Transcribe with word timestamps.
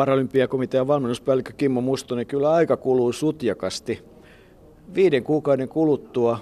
Paralympiakomitean 0.00 0.86
valmennuspäällikkö 0.86 1.52
Kimmo 1.56 1.80
Mustonen, 1.80 2.26
kyllä 2.26 2.50
aika 2.52 2.76
kuluu 2.76 3.12
sutjakasti. 3.12 4.02
Viiden 4.94 5.24
kuukauden 5.24 5.68
kuluttua 5.68 6.38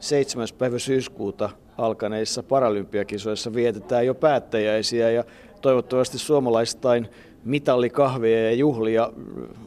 7. 0.00 0.46
päivä 0.58 0.78
syyskuuta 0.78 1.50
alkaneissa 1.78 2.42
paralympiakisoissa 2.42 3.54
vietetään 3.54 4.06
jo 4.06 4.14
päättäjäisiä 4.14 5.10
ja 5.10 5.24
toivottavasti 5.60 6.18
suomalaistain 6.18 7.08
mitallikahveja 7.44 8.44
ja 8.44 8.52
juhlia. 8.52 9.12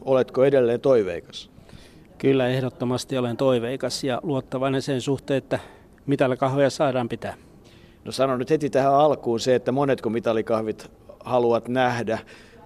Oletko 0.04 0.44
edelleen 0.44 0.80
toiveikas? 0.80 1.50
Kyllä 2.18 2.48
ehdottomasti 2.48 3.18
olen 3.18 3.36
toiveikas 3.36 4.04
ja 4.04 4.20
luottavainen 4.22 4.82
sen 4.82 5.00
suhteen, 5.00 5.38
että 5.38 5.58
mitalikahveja 6.06 6.70
saadaan 6.70 7.08
pitää. 7.08 7.34
No 8.04 8.12
sano 8.12 8.36
nyt 8.36 8.50
heti 8.50 8.70
tähän 8.70 8.94
alkuun 8.94 9.40
se, 9.40 9.54
että 9.54 9.72
monetko 9.72 10.10
mitalikahvit 10.10 10.90
haluat 11.24 11.68
nähdä. 11.68 12.18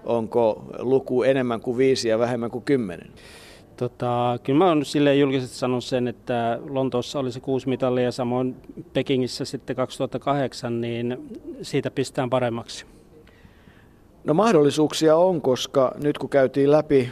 Onko 0.05 0.65
luku 0.79 1.23
enemmän 1.23 1.61
kuin 1.61 1.77
viisi 1.77 2.09
ja 2.09 2.19
vähemmän 2.19 2.51
kuin 2.51 2.63
kymmenen? 2.63 3.09
Tota, 3.77 4.39
kyllä 4.43 4.59
mä 4.59 4.67
oon 4.67 4.85
silleen 4.85 5.19
julkisesti 5.19 5.57
sanonut 5.57 5.83
sen, 5.83 6.07
että 6.07 6.59
Lontoossa 6.69 7.19
oli 7.19 7.31
se 7.31 7.39
kuusi 7.39 7.69
mitalia 7.69 8.03
ja 8.03 8.11
samoin 8.11 8.55
Pekingissä 8.93 9.45
sitten 9.45 9.75
2008, 9.75 10.81
niin 10.81 11.17
siitä 11.61 11.91
pistään 11.91 12.29
paremmaksi. 12.29 12.85
No 14.23 14.33
mahdollisuuksia 14.33 15.15
on, 15.15 15.41
koska 15.41 15.95
nyt 16.03 16.17
kun 16.17 16.29
käytiin 16.29 16.71
läpi 16.71 17.09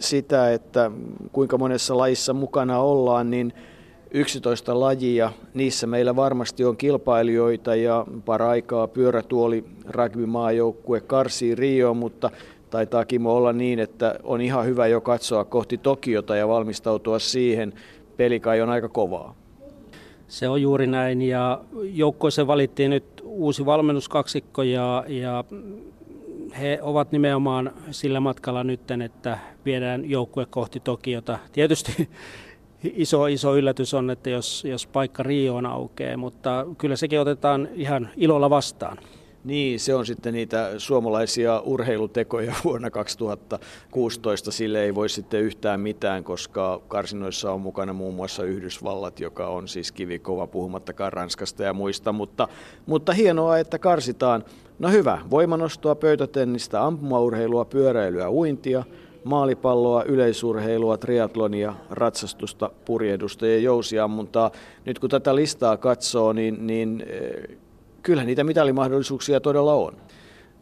sitä, 0.00 0.52
että 0.52 0.90
kuinka 1.32 1.58
monessa 1.58 1.98
lajissa 1.98 2.32
mukana 2.32 2.78
ollaan, 2.78 3.30
niin 3.30 3.52
11 4.14 4.80
lajia, 4.80 5.32
niissä 5.54 5.86
meillä 5.86 6.16
varmasti 6.16 6.64
on 6.64 6.76
kilpailijoita 6.76 7.74
ja 7.74 8.06
paraikaa 8.24 8.88
pyörätuoli 8.88 9.64
rugby-maajoukkue 9.88 11.00
karsii 11.00 11.54
Rio, 11.54 11.94
mutta 11.94 12.30
taitaa 12.70 13.04
Kimo 13.04 13.36
olla 13.36 13.52
niin, 13.52 13.78
että 13.78 14.14
on 14.22 14.40
ihan 14.40 14.66
hyvä 14.66 14.86
jo 14.86 15.00
katsoa 15.00 15.44
kohti 15.44 15.78
Tokiota 15.78 16.36
ja 16.36 16.48
valmistautua 16.48 17.18
siihen. 17.18 17.72
Peli 18.16 18.40
kai 18.40 18.60
on 18.60 18.70
aika 18.70 18.88
kovaa. 18.88 19.34
Se 20.28 20.48
on 20.48 20.62
juuri 20.62 20.86
näin 20.86 21.22
ja 21.22 21.60
joukkoissa 21.82 22.46
valittiin 22.46 22.90
nyt 22.90 23.04
uusi 23.24 23.66
valmennuskaksikko 23.66 24.62
ja, 24.62 25.04
ja 25.08 25.44
he 26.60 26.78
ovat 26.82 27.12
nimenomaan 27.12 27.72
sillä 27.90 28.20
matkalla 28.20 28.64
nyt, 28.64 28.90
että 29.04 29.38
viedään 29.64 30.10
joukkue 30.10 30.46
kohti 30.50 30.80
Tokiota. 30.80 31.38
Tietysti 31.52 32.08
iso, 32.84 33.26
iso 33.26 33.56
yllätys 33.56 33.94
on, 33.94 34.10
että 34.10 34.30
jos, 34.30 34.64
jos 34.64 34.86
paikka 34.86 35.22
Rioon 35.22 35.66
aukeaa, 35.66 36.16
mutta 36.16 36.66
kyllä 36.78 36.96
sekin 36.96 37.20
otetaan 37.20 37.68
ihan 37.74 38.08
ilolla 38.16 38.50
vastaan. 38.50 38.98
Niin, 39.44 39.80
se 39.80 39.94
on 39.94 40.06
sitten 40.06 40.34
niitä 40.34 40.70
suomalaisia 40.78 41.60
urheilutekoja 41.60 42.54
vuonna 42.64 42.90
2016. 42.90 44.50
Sille 44.50 44.82
ei 44.82 44.94
voi 44.94 45.08
sitten 45.08 45.40
yhtään 45.40 45.80
mitään, 45.80 46.24
koska 46.24 46.82
karsinoissa 46.88 47.52
on 47.52 47.60
mukana 47.60 47.92
muun 47.92 48.14
muassa 48.14 48.44
Yhdysvallat, 48.44 49.20
joka 49.20 49.48
on 49.48 49.68
siis 49.68 49.92
kivikova 49.92 50.46
puhumattakaan 50.46 51.12
Ranskasta 51.12 51.62
ja 51.62 51.72
muista. 51.72 52.12
Mutta, 52.12 52.48
mutta 52.86 53.12
hienoa, 53.12 53.58
että 53.58 53.78
karsitaan. 53.78 54.44
No 54.78 54.88
hyvä, 54.88 55.18
voimanostoa, 55.30 55.94
pöytätennistä, 55.94 56.84
ampumaurheilua, 56.84 57.64
pyöräilyä, 57.64 58.30
uintia, 58.30 58.84
maalipalloa, 59.24 60.04
yleisurheilua, 60.04 60.98
triatlonia, 60.98 61.74
ratsastusta, 61.90 62.70
purjehdusta 62.84 63.46
ja 63.46 63.58
jousiammuntaa. 63.58 64.50
Nyt 64.84 64.98
kun 64.98 65.10
tätä 65.10 65.34
listaa 65.34 65.76
katsoo, 65.76 66.32
niin, 66.32 66.66
niin 66.66 67.04
eh, 67.06 67.56
kyllä 68.02 68.24
niitä 68.24 68.44
mitalimahdollisuuksia 68.44 69.40
todella 69.40 69.74
on. 69.74 69.96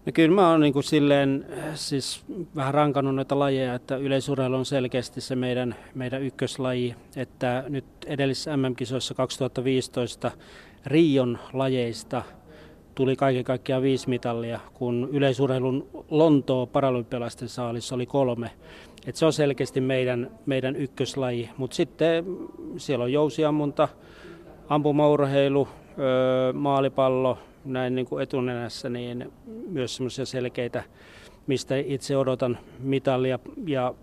No 0.07 0.13
kyllä 0.15 0.35
mä 0.35 0.51
oon 0.51 0.61
niin 0.61 0.73
kuin 0.73 0.83
silleen 0.83 1.47
siis 1.75 2.25
vähän 2.57 2.75
rankannut 2.75 3.15
noita 3.15 3.39
lajeja, 3.39 3.75
että 3.75 3.97
yleisurheilu 3.97 4.57
on 4.57 4.67
selkeästi 4.67 5.21
se 5.21 5.37
meidän, 5.37 5.75
meidän 5.95 6.23
ykköslaji, 6.23 6.95
että 7.17 7.65
nyt 7.69 7.85
edellisessä 8.07 8.57
MM-kisoissa 8.57 9.15
2015 9.15 10.31
Rion 10.87 11.39
lajeista 11.53 12.23
tuli 12.95 13.17
kaiken 13.17 13.45
kaikkiaan 13.45 13.83
viisi 13.83 14.09
mitallia, 14.09 14.61
kun 14.75 15.09
yleisurheilun 15.13 15.89
Lontoo 16.11 16.67
paralympialaisten 16.67 17.49
saalissa 17.49 17.95
oli 17.95 18.07
kolme. 18.07 18.51
Et 19.07 19.17
se 19.17 19.27
on 19.27 19.33
selkeästi 19.33 19.81
meidän, 19.81 20.31
meidän 20.47 20.77
ykköslaji, 20.77 21.51
mutta 21.57 21.77
sitten 21.77 22.25
siellä 22.77 23.03
on 23.03 23.13
jousiammunta, 23.13 23.89
ampumaurheilu, 24.69 25.69
maalipallo 26.55 27.39
näin 27.65 27.95
niin 27.95 28.07
kuin 28.07 28.23
etunenässä, 28.23 28.89
niin 28.89 29.33
myös 29.69 29.97
semmoisia 29.97 30.27
selkeitä, 30.27 30.83
mistä 31.47 31.77
itse 31.77 32.17
odotan 32.17 32.59
mitalia. 32.79 33.39
Ja 33.67 33.95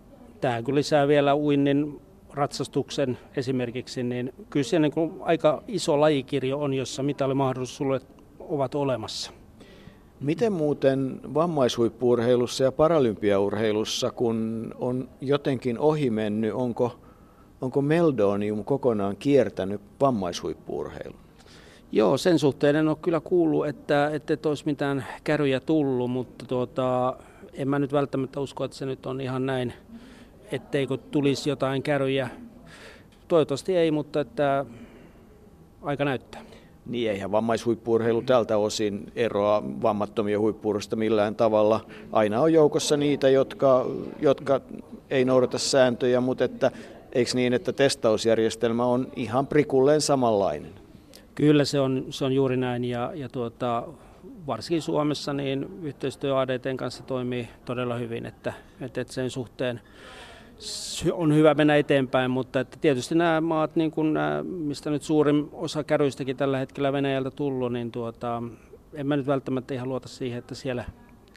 tämä 0.41 0.61
kun 0.61 0.75
lisää 0.75 1.07
vielä 1.07 1.35
uinnin 1.35 2.01
ratsastuksen 2.33 3.17
esimerkiksi, 3.35 4.03
niin 4.03 4.33
kyllä 4.49 4.63
se 4.63 4.79
niin 4.79 4.91
kuin 4.91 5.13
aika 5.19 5.63
iso 5.67 5.99
lajikirjo 5.99 6.59
on, 6.59 6.73
jossa 6.73 7.03
mitalimahdollisuudet 7.03 8.16
ovat 8.47 8.75
olemassa. 8.75 9.31
Miten 10.19 10.53
muuten 10.53 11.21
vammaishuippuurheilussa 11.33 12.63
ja 12.63 12.71
paralympiaurheilussa, 12.71 14.11
kun 14.11 14.71
on 14.79 15.09
jotenkin 15.21 15.79
ohi 15.79 16.09
mennyt, 16.09 16.53
onko, 16.53 16.99
onko 17.61 17.81
Meldonium 17.81 18.63
kokonaan 18.63 19.17
kiertänyt 19.17 19.81
vammaishuippuurheilun? 20.01 21.19
Joo, 21.91 22.17
sen 22.17 22.39
suhteen 22.39 22.75
en 22.75 22.87
ole 22.87 22.97
kyllä 23.01 23.19
kuullut, 23.19 23.67
että, 23.67 24.09
että 24.13 24.33
et 24.33 24.45
olisi 24.45 24.65
mitään 24.65 25.05
käryjä 25.23 25.59
tullut, 25.59 26.11
mutta 26.11 26.45
tuota, 26.45 27.17
en 27.53 27.67
mä 27.67 27.79
nyt 27.79 27.93
välttämättä 27.93 28.39
usko, 28.39 28.63
että 28.63 28.77
se 28.77 28.85
nyt 28.85 29.05
on 29.05 29.21
ihan 29.21 29.45
näin, 29.45 29.73
etteikö 30.51 30.97
tulisi 30.97 31.49
jotain 31.49 31.83
käryjä. 31.83 32.29
Toivottavasti 33.27 33.75
ei, 33.75 33.91
mutta 33.91 34.19
että 34.19 34.65
aika 35.81 36.05
näyttää. 36.05 36.41
Niin 36.89 37.11
eihän 37.11 37.31
vammaishuippuurheilu 37.31 38.21
tältä 38.21 38.57
osin 38.57 39.11
eroa 39.15 39.63
vammattomia 39.81 40.39
huippuurosta 40.39 40.95
millään 40.95 41.35
tavalla. 41.35 41.85
Aina 42.11 42.41
on 42.41 42.53
joukossa 42.53 42.97
niitä, 42.97 43.29
jotka, 43.29 43.85
jotka 44.19 44.61
ei 45.09 45.25
noudata 45.25 45.57
sääntöjä, 45.57 46.21
mutta 46.21 46.43
että, 46.43 46.71
eikö 47.11 47.31
niin, 47.33 47.53
että 47.53 47.73
testausjärjestelmä 47.73 48.85
on 48.85 49.07
ihan 49.15 49.47
prikulleen 49.47 50.01
samanlainen? 50.01 50.71
Kyllä 51.35 51.65
se 51.65 51.79
on, 51.79 52.05
se 52.09 52.25
on 52.25 52.33
juuri 52.33 52.57
näin 52.57 52.85
ja, 52.85 53.11
ja 53.15 53.29
tuota, 53.29 53.83
varsinkin 54.47 54.81
Suomessa 54.81 55.33
niin 55.33 55.69
yhteistyö 55.81 56.39
ADTn 56.39 56.77
kanssa 56.77 57.03
toimii 57.03 57.47
todella 57.65 57.95
hyvin, 57.95 58.25
että, 58.25 58.53
että 58.81 59.03
sen 59.09 59.29
suhteen 59.29 59.81
on 61.11 61.35
hyvä 61.35 61.53
mennä 61.53 61.75
eteenpäin, 61.75 62.31
mutta 62.31 62.59
että 62.59 62.77
tietysti 62.81 63.15
nämä 63.15 63.41
maat, 63.41 63.75
niin 63.75 63.91
kuin 63.91 64.13
nämä, 64.13 64.43
mistä 64.43 64.89
nyt 64.89 65.03
suurin 65.03 65.49
osa 65.53 65.83
käryistäkin 65.83 66.37
tällä 66.37 66.57
hetkellä 66.57 66.93
Venäjältä 66.93 67.31
tullut, 67.31 67.73
niin 67.73 67.91
tuota, 67.91 68.43
en 68.93 69.07
mä 69.07 69.17
nyt 69.17 69.27
välttämättä 69.27 69.73
ihan 69.73 69.89
luota 69.89 70.07
siihen, 70.07 70.39
että 70.39 70.55
siellä 70.55 70.85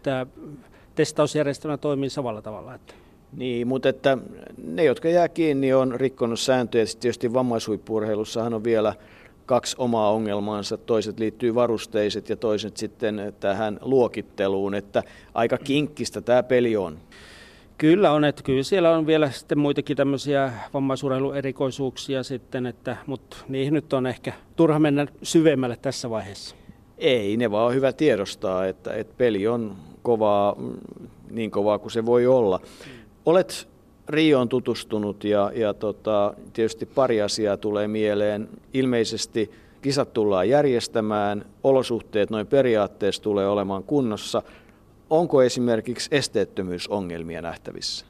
tämä 0.03 0.27
testausjärjestelmä 0.95 1.77
toimii 1.77 2.11
samalla 2.11 2.43
tavalla. 2.43 2.75
Että. 2.75 2.95
Niin, 3.33 3.69
mutta 3.69 3.89
että 3.89 4.19
ne, 4.65 4.85
jotka 4.85 5.09
jää 5.09 5.29
kiinni, 5.29 5.73
on 5.73 6.01
rikkonut 6.01 6.41
sääntöjä. 6.41 6.87
Sitten 6.87 7.03
tietysti 7.03 7.33
vammaishuippuurheilussahan 7.33 8.55
on 8.55 8.65
vielä 8.65 8.95
kaksi 9.47 9.77
omaa 9.79 10.11
ongelmaansa. 10.11 10.77
Toiset 10.77 11.19
liittyy 11.19 11.55
varusteiset 11.55 12.29
ja 12.29 12.37
toiset 12.37 12.77
sitten 12.77 13.33
tähän 13.41 13.79
luokitteluun, 13.81 14.75
että 14.75 15.03
aika 15.35 15.59
kinkkistä 15.59 16.21
tämä 16.21 16.43
peli 16.43 16.77
on. 16.77 16.99
Kyllä 17.81 18.13
on, 18.13 18.25
että 18.25 18.43
kyllä 18.43 18.63
siellä 18.63 18.91
on 18.91 19.07
vielä 19.07 19.31
sitten 19.31 19.59
muitakin 19.59 19.97
tämmöisiä 19.97 20.53
vammaisurheiluerikoisuuksia 20.75 22.23
sitten, 22.23 22.67
että, 22.67 22.97
mutta 23.07 23.37
niihin 23.49 23.75
nyt 23.75 23.93
on 23.93 24.07
ehkä 24.07 24.33
turha 24.57 24.79
mennä 24.79 25.07
syvemmälle 25.23 25.77
tässä 25.83 26.11
vaiheessa. 26.11 26.57
Ei, 26.99 27.37
ne 27.37 27.51
vaan 27.51 27.67
on 27.67 27.75
hyvä 27.75 27.93
tiedostaa, 27.93 28.67
että, 28.67 28.95
että 28.95 29.15
peli 29.19 29.47
on 29.47 29.77
kovaa, 30.03 30.57
niin 31.31 31.51
kovaa 31.51 31.79
kuin 31.79 31.93
se 31.93 32.07
voi 32.07 32.27
olla. 32.27 32.61
Olet 33.27 33.69
Rioon 34.09 34.49
tutustunut 34.49 35.25
ja, 35.25 35.53
ja 35.55 35.75
tota, 35.75 36.35
tietysti 36.53 36.87
pari 36.87 37.23
asiaa 37.23 37.57
tulee 37.57 37.89
mieleen. 37.89 38.49
Ilmeisesti 38.75 39.51
kisat 39.83 40.13
tullaan 40.13 40.49
järjestämään, 40.49 41.45
olosuhteet 41.65 42.31
noin 42.31 42.47
periaatteessa 42.47 43.23
tulee 43.23 43.49
olemaan 43.49 43.85
kunnossa– 43.85 44.43
Onko 45.11 45.43
esimerkiksi 45.43 46.09
esteettömyysongelmia 46.13 47.43
nähtävissä? 47.43 48.07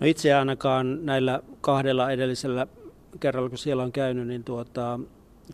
No 0.00 0.06
itse 0.06 0.34
ainakaan 0.34 1.06
näillä 1.06 1.40
kahdella 1.60 2.10
edellisellä 2.10 2.66
kerralla, 3.20 3.48
kun 3.48 3.58
siellä 3.58 3.82
on 3.82 3.92
käynyt, 3.92 4.26
niin 4.26 4.44
tuota, 4.44 5.00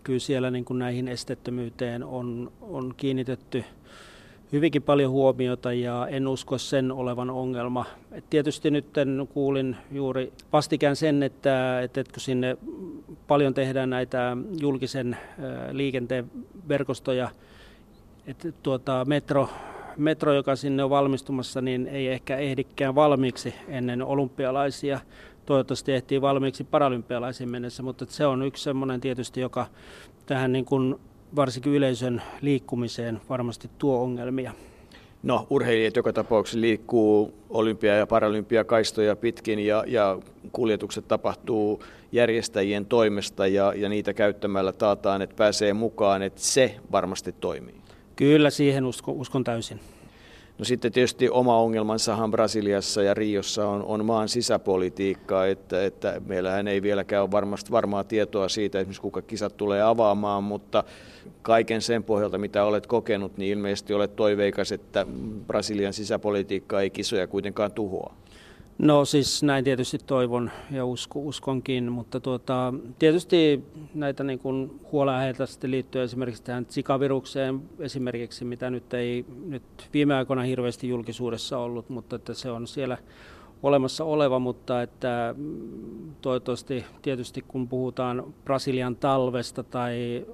kyllä 0.04 0.18
siellä 0.18 0.50
niin 0.50 0.64
kuin 0.64 0.78
näihin 0.78 1.08
esteettömyyteen 1.08 2.04
on, 2.04 2.52
on 2.60 2.94
kiinnitetty 2.96 3.64
hyvinkin 4.52 4.82
paljon 4.82 5.10
huomiota 5.10 5.72
ja 5.72 6.08
en 6.10 6.28
usko 6.28 6.58
sen 6.58 6.92
olevan 6.92 7.30
ongelma. 7.30 7.84
Et 8.12 8.24
tietysti 8.30 8.70
nyt 8.70 8.86
kuulin 9.34 9.76
juuri 9.92 10.32
vastikään 10.52 10.96
sen, 10.96 11.22
että, 11.22 11.80
että 11.80 12.04
kun 12.04 12.20
sinne 12.20 12.56
paljon 13.26 13.54
tehdään 13.54 13.90
näitä 13.90 14.36
julkisen 14.60 15.16
liikenteen 15.72 16.30
verkostoja, 16.68 17.30
että 18.26 18.52
tuota, 18.62 19.04
metro 19.04 19.48
metro, 19.96 20.32
joka 20.34 20.56
sinne 20.56 20.84
on 20.84 20.90
valmistumassa, 20.90 21.60
niin 21.60 21.86
ei 21.86 22.08
ehkä 22.08 22.36
ehdikään 22.36 22.94
valmiiksi 22.94 23.54
ennen 23.68 24.02
olympialaisia. 24.02 25.00
Toivottavasti 25.46 25.92
ehtii 25.92 26.20
valmiiksi 26.20 26.64
paralympialaisiin 26.64 27.50
mennessä, 27.50 27.82
mutta 27.82 28.06
se 28.08 28.26
on 28.26 28.42
yksi 28.42 28.64
semmoinen 28.64 29.00
tietysti, 29.00 29.40
joka 29.40 29.66
tähän 30.26 30.52
niin 30.52 30.64
kuin 30.64 30.96
varsinkin 31.36 31.72
yleisön 31.72 32.22
liikkumiseen 32.40 33.20
varmasti 33.28 33.70
tuo 33.78 34.02
ongelmia. 34.02 34.52
No, 35.22 35.46
urheilijat 35.50 35.96
joka 35.96 36.12
tapauksessa 36.12 36.60
liikkuu 36.60 37.34
olympia- 37.50 37.96
ja 37.96 38.06
paralympiakaistoja 38.06 39.16
pitkin 39.16 39.58
ja, 39.58 39.84
ja 39.86 40.18
kuljetukset 40.52 41.08
tapahtuu 41.08 41.82
järjestäjien 42.12 42.86
toimesta 42.86 43.46
ja, 43.46 43.72
ja 43.76 43.88
niitä 43.88 44.14
käyttämällä 44.14 44.72
taataan, 44.72 45.22
että 45.22 45.36
pääsee 45.36 45.72
mukaan, 45.72 46.22
että 46.22 46.40
se 46.40 46.76
varmasti 46.92 47.32
toimii. 47.32 47.79
Kyllä, 48.20 48.50
siihen 48.50 48.86
uskon, 48.86 49.14
uskon 49.14 49.44
täysin. 49.44 49.80
No 50.58 50.64
sitten 50.64 50.92
tietysti 50.92 51.30
oma 51.30 51.56
ongelmansahan 51.56 52.30
Brasiliassa 52.30 53.02
ja 53.02 53.14
Riossa 53.14 53.68
on, 53.68 53.84
on 53.84 54.04
maan 54.04 54.28
sisäpolitiikka, 54.28 55.46
että, 55.46 55.84
että 55.84 56.20
meillähän 56.26 56.68
ei 56.68 56.82
vieläkään 56.82 57.22
ole 57.22 57.30
varmasti 57.30 57.70
varmaa 57.70 58.04
tietoa 58.04 58.48
siitä, 58.48 58.78
esimerkiksi 58.78 59.02
kuka 59.02 59.22
kisat 59.22 59.56
tulee 59.56 59.82
avaamaan, 59.82 60.44
mutta 60.44 60.84
kaiken 61.42 61.82
sen 61.82 62.04
pohjalta, 62.04 62.38
mitä 62.38 62.64
olet 62.64 62.86
kokenut, 62.86 63.36
niin 63.36 63.52
ilmeisesti 63.52 63.94
olet 63.94 64.16
toiveikas, 64.16 64.72
että 64.72 65.06
Brasilian 65.46 65.92
sisäpolitiikka 65.92 66.80
ei 66.80 66.90
kisoja 66.90 67.26
kuitenkaan 67.26 67.72
tuhoa. 67.72 68.14
No 68.82 69.04
siis 69.04 69.42
näin 69.42 69.64
tietysti 69.64 69.98
toivon 69.98 70.50
ja 70.70 70.84
usko, 70.84 71.18
uskonkin, 71.18 71.92
mutta 71.92 72.20
tuota, 72.20 72.74
tietysti 72.98 73.64
näitä 73.94 74.24
niin 74.24 74.38
kuin 74.38 74.80
huolenaiheita 74.92 75.46
sitten 75.46 75.70
liittyy 75.70 76.02
esimerkiksi 76.02 76.42
tähän 76.42 76.66
Zika-virukseen 76.66 77.60
esimerkiksi, 77.78 78.44
mitä 78.44 78.70
nyt 78.70 78.94
ei 78.94 79.24
nyt 79.46 79.62
viime 79.92 80.14
aikoina 80.14 80.42
hirveästi 80.42 80.88
julkisuudessa 80.88 81.58
ollut, 81.58 81.88
mutta 81.88 82.16
että 82.16 82.34
se 82.34 82.50
on 82.50 82.66
siellä 82.66 82.98
olemassa 83.62 84.04
oleva, 84.04 84.38
mutta 84.38 84.82
että 84.82 85.34
mm, 85.36 86.14
toivottavasti 86.20 86.84
tietysti 87.02 87.44
kun 87.48 87.68
puhutaan 87.68 88.34
Brasilian 88.44 88.96
talvesta 88.96 89.62
tai 89.62 90.26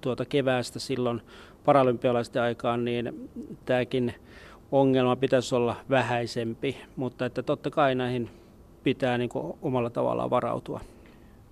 tuota 0.00 0.24
keväästä 0.24 0.78
silloin 0.78 1.22
paralympialaisten 1.64 2.42
aikaan, 2.42 2.84
niin 2.84 3.30
tämäkin 3.64 4.14
ongelma 4.72 5.16
pitäisi 5.16 5.54
olla 5.54 5.76
vähäisempi, 5.90 6.76
mutta 6.96 7.26
että 7.26 7.42
totta 7.42 7.70
kai 7.70 7.94
näihin 7.94 8.30
pitää 8.84 9.18
niin 9.18 9.30
omalla 9.62 9.90
tavallaan 9.90 10.30
varautua. 10.30 10.80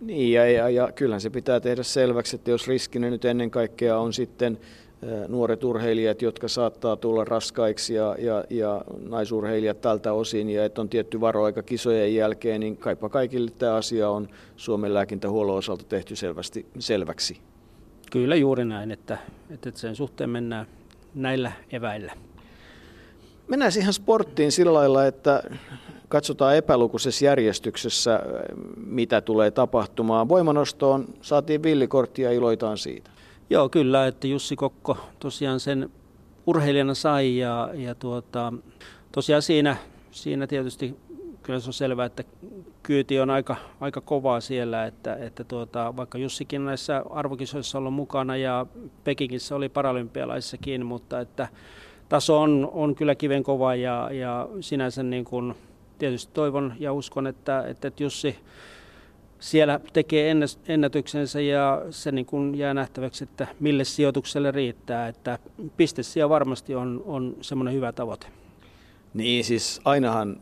Niin, 0.00 0.32
ja, 0.32 0.50
ja, 0.50 0.68
ja 0.68 0.92
kyllähän 0.94 1.20
se 1.20 1.30
pitää 1.30 1.60
tehdä 1.60 1.82
selväksi, 1.82 2.36
että 2.36 2.50
jos 2.50 2.68
riskinä 2.68 3.10
nyt 3.10 3.24
ennen 3.24 3.50
kaikkea 3.50 3.98
on 3.98 4.12
sitten 4.12 4.58
nuoret 5.28 5.64
urheilijat, 5.64 6.22
jotka 6.22 6.48
saattaa 6.48 6.96
tulla 6.96 7.24
raskaiksi 7.24 7.94
ja, 7.94 8.16
ja, 8.18 8.44
ja 8.50 8.84
naisurheilijat 9.08 9.80
tältä 9.80 10.12
osin, 10.12 10.50
ja 10.50 10.64
että 10.64 10.80
on 10.80 10.88
tietty 10.88 11.20
varoaika 11.20 11.62
kisojen 11.62 12.14
jälkeen, 12.14 12.60
niin 12.60 12.76
kaipa 12.76 13.08
kaikille 13.08 13.50
tämä 13.50 13.74
asia 13.74 14.10
on 14.10 14.28
Suomen 14.56 14.94
lääkintähuollon 14.94 15.56
osalta 15.56 15.84
tehty 15.84 16.16
selvästi, 16.16 16.66
selväksi. 16.78 17.36
Kyllä 18.12 18.36
juuri 18.36 18.64
näin, 18.64 18.90
että, 18.90 19.18
että 19.50 19.70
sen 19.74 19.96
suhteen 19.96 20.30
mennään 20.30 20.66
näillä 21.14 21.52
eväillä. 21.72 22.12
Mennään 23.48 23.72
ihan 23.78 23.92
sporttiin 23.92 24.52
sillä 24.52 24.74
lailla, 24.74 25.06
että 25.06 25.42
katsotaan 26.08 26.56
epälukuisessa 26.56 27.24
järjestyksessä, 27.24 28.20
mitä 28.76 29.20
tulee 29.20 29.50
tapahtumaan. 29.50 30.28
Voimanostoon 30.28 31.04
saatiin 31.22 31.62
villikortti 31.62 32.22
ja 32.22 32.32
iloitaan 32.32 32.78
siitä. 32.78 33.10
Joo, 33.50 33.68
kyllä, 33.68 34.06
että 34.06 34.26
Jussi 34.26 34.56
Kokko 34.56 34.96
tosiaan 35.18 35.60
sen 35.60 35.90
urheilijana 36.46 36.94
sai 36.94 37.36
ja, 37.36 37.70
ja 37.74 37.94
tuota, 37.94 38.52
tosiaan 39.12 39.42
siinä, 39.42 39.76
siinä 40.10 40.46
tietysti 40.46 40.96
kyllä 41.42 41.60
se 41.60 41.68
on 41.68 41.72
selvää, 41.72 42.06
että 42.06 42.24
kyyti 42.82 43.20
on 43.20 43.30
aika, 43.30 43.56
aika 43.80 44.00
kovaa 44.00 44.40
siellä, 44.40 44.84
että, 44.84 45.14
että 45.14 45.44
tuota, 45.44 45.96
vaikka 45.96 46.18
Jussikin 46.18 46.64
näissä 46.64 47.02
arvokisoissa 47.10 47.78
on 47.78 47.80
ollut 47.80 47.94
mukana 47.94 48.36
ja 48.36 48.66
Pekingissä 49.04 49.56
oli 49.56 49.68
paralympialaissakin, 49.68 50.86
mutta 50.86 51.20
että 51.20 51.48
taso 52.08 52.40
on, 52.40 52.70
on 52.72 52.94
kyllä 52.94 53.14
kiven 53.14 53.42
kova 53.42 53.74
ja, 53.74 54.10
ja 54.12 54.48
sinänsä 54.60 55.02
niin 55.02 55.24
kuin 55.24 55.54
tietysti 55.98 56.32
toivon 56.34 56.74
ja 56.78 56.92
uskon, 56.92 57.26
että, 57.26 57.64
että 57.66 57.90
Jussi 58.00 58.36
siellä 59.38 59.80
tekee 59.92 60.34
ennätyksensä 60.68 61.40
ja 61.40 61.82
se 61.90 62.12
niin 62.12 62.26
kuin 62.26 62.54
jää 62.54 62.74
nähtäväksi, 62.74 63.24
että 63.24 63.46
mille 63.60 63.84
sijoitukselle 63.84 64.50
riittää. 64.50 65.08
Että 65.08 65.38
pistesiä 65.76 66.28
varmasti 66.28 66.74
on, 66.74 67.02
on 67.06 67.36
semmoinen 67.40 67.74
hyvä 67.74 67.92
tavoite. 67.92 68.26
Niin 69.14 69.44
siis 69.44 69.80
ainahan 69.84 70.40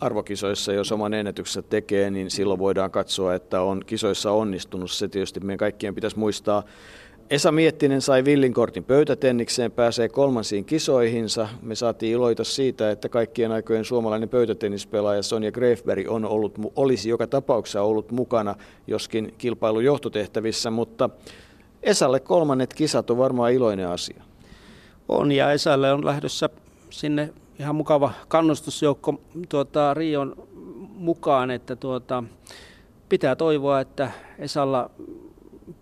arvokisoissa, 0.00 0.72
jos 0.72 0.92
oman 0.92 1.14
ennätyksensä 1.14 1.62
tekee, 1.62 2.10
niin 2.10 2.30
silloin 2.30 2.58
voidaan 2.58 2.90
katsoa, 2.90 3.34
että 3.34 3.60
on 3.60 3.82
kisoissa 3.86 4.30
onnistunut. 4.30 4.90
Se 4.90 5.08
tietysti 5.08 5.40
meidän 5.40 5.58
kaikkien 5.58 5.94
pitäisi 5.94 6.18
muistaa 6.18 6.62
Esa 7.30 7.52
Miettinen 7.52 8.00
sai 8.00 8.24
villinkortin 8.24 8.84
pöytätennikseen, 8.84 9.72
pääsee 9.72 10.08
kolmansiin 10.08 10.64
kisoihinsa. 10.64 11.48
Me 11.62 11.74
saatiin 11.74 12.12
iloita 12.12 12.44
siitä, 12.44 12.90
että 12.90 13.08
kaikkien 13.08 13.52
aikojen 13.52 13.84
suomalainen 13.84 14.28
pöytätennispelaaja 14.28 15.22
Sonja 15.22 15.52
Greifberg 15.52 16.10
on 16.10 16.24
ollut, 16.24 16.54
olisi 16.76 17.08
joka 17.08 17.26
tapauksessa 17.26 17.82
ollut 17.82 18.12
mukana, 18.12 18.54
joskin 18.86 19.34
kilpailun 19.38 19.84
johtotehtävissä, 19.84 20.70
mutta 20.70 21.10
Esalle 21.82 22.20
kolmannet 22.20 22.74
kisat 22.74 23.10
on 23.10 23.18
varmaan 23.18 23.52
iloinen 23.52 23.88
asia. 23.88 24.22
On 25.08 25.32
ja 25.32 25.52
Esalle 25.52 25.92
on 25.92 26.04
lähdössä 26.04 26.48
sinne 26.90 27.32
ihan 27.58 27.76
mukava 27.76 28.12
kannustusjoukko 28.28 29.20
tuota, 29.48 29.94
Rion 29.94 30.48
mukaan, 30.94 31.50
että 31.50 31.76
tuota, 31.76 32.24
pitää 33.08 33.36
toivoa, 33.36 33.80
että 33.80 34.10
Esalla 34.38 34.90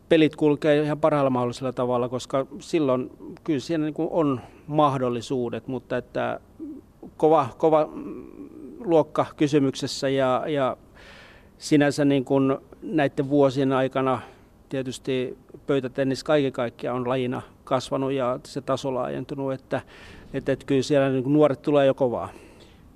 pelit 0.08 0.36
kulkee 0.36 0.82
ihan 0.82 1.00
parhaalla 1.00 1.30
mahdollisella 1.30 1.72
tavalla, 1.72 2.08
koska 2.08 2.46
silloin 2.58 3.10
kyllä 3.44 3.60
siinä 3.60 3.84
niin 3.84 3.94
on 3.98 4.40
mahdollisuudet, 4.66 5.66
mutta 5.66 5.96
että 5.96 6.40
kova, 7.16 7.48
kova 7.58 7.88
luokka 8.84 9.26
kysymyksessä 9.36 10.08
ja, 10.08 10.44
ja 10.46 10.76
sinänsä 11.58 12.04
niin 12.04 12.24
kuin 12.24 12.56
näiden 12.82 13.28
vuosien 13.28 13.72
aikana 13.72 14.20
tietysti 14.68 15.38
pöytätennis 15.66 16.24
kaiken 16.24 16.52
kaikkiaan 16.52 16.96
on 16.96 17.08
lajina 17.08 17.42
kasvanut 17.64 18.12
ja 18.12 18.40
se 18.46 18.60
taso 18.60 18.94
laajentunut, 18.94 19.52
että, 19.52 19.80
että, 20.34 20.52
että 20.52 20.66
kyllä 20.66 20.82
siellä 20.82 21.10
niin 21.10 21.32
nuoret 21.32 21.62
tulee 21.62 21.86
jo 21.86 21.94
kovaa. 21.94 22.28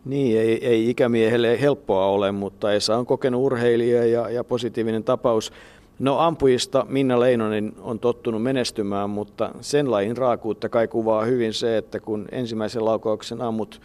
Niin, 0.05 0.41
ei, 0.41 0.67
ei 0.67 0.91
ikämiehelle 0.91 1.61
helppoa 1.61 2.07
ole, 2.07 2.33
mutta 2.33 2.73
Esa 2.73 2.97
on 2.97 3.07
kokenut 3.07 3.43
urheilija 3.43 4.07
ja, 4.07 4.31
ja 4.31 4.45
positiivinen 4.45 5.05
tapaus. 5.05 5.53
No 5.99 6.19
ampujista 6.19 6.87
Minna 6.89 7.21
Leinonen 7.21 7.73
on 7.81 7.99
tottunut 7.99 8.43
menestymään, 8.43 9.11
mutta 9.11 9.51
sen 9.61 9.91
lajin 9.91 10.17
raakuutta 10.17 10.69
kai 10.69 10.89
kuvaa 10.89 11.25
hyvin 11.25 11.53
se, 11.53 11.77
että 11.77 12.01
kun 12.01 12.29
ensimmäisen 12.33 12.85
laukauksen 12.85 13.43
ammut 13.43 13.81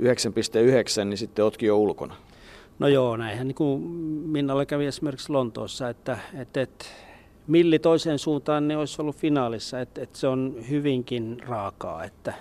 9,9, 0.00 1.04
niin 1.04 1.18
sitten 1.18 1.44
otkin 1.44 1.66
jo 1.66 1.78
ulkona. 1.78 2.14
No 2.78 2.88
joo, 2.88 3.16
näinhän 3.16 3.48
niin 3.48 3.54
kuin 3.54 3.82
Minnalle 4.28 4.66
kävi 4.66 4.86
esimerkiksi 4.86 5.32
Lontoossa, 5.32 5.88
että, 5.88 6.18
että, 6.34 6.60
että 6.62 6.84
milli 7.46 7.78
toiseen 7.78 8.18
suuntaan 8.18 8.68
ne 8.68 8.76
olisi 8.76 9.02
ollut 9.02 9.16
finaalissa, 9.16 9.80
että, 9.80 10.02
että 10.02 10.18
se 10.18 10.26
on 10.26 10.56
hyvinkin 10.70 11.36
raakaa. 11.46 12.04
Että, 12.04 12.34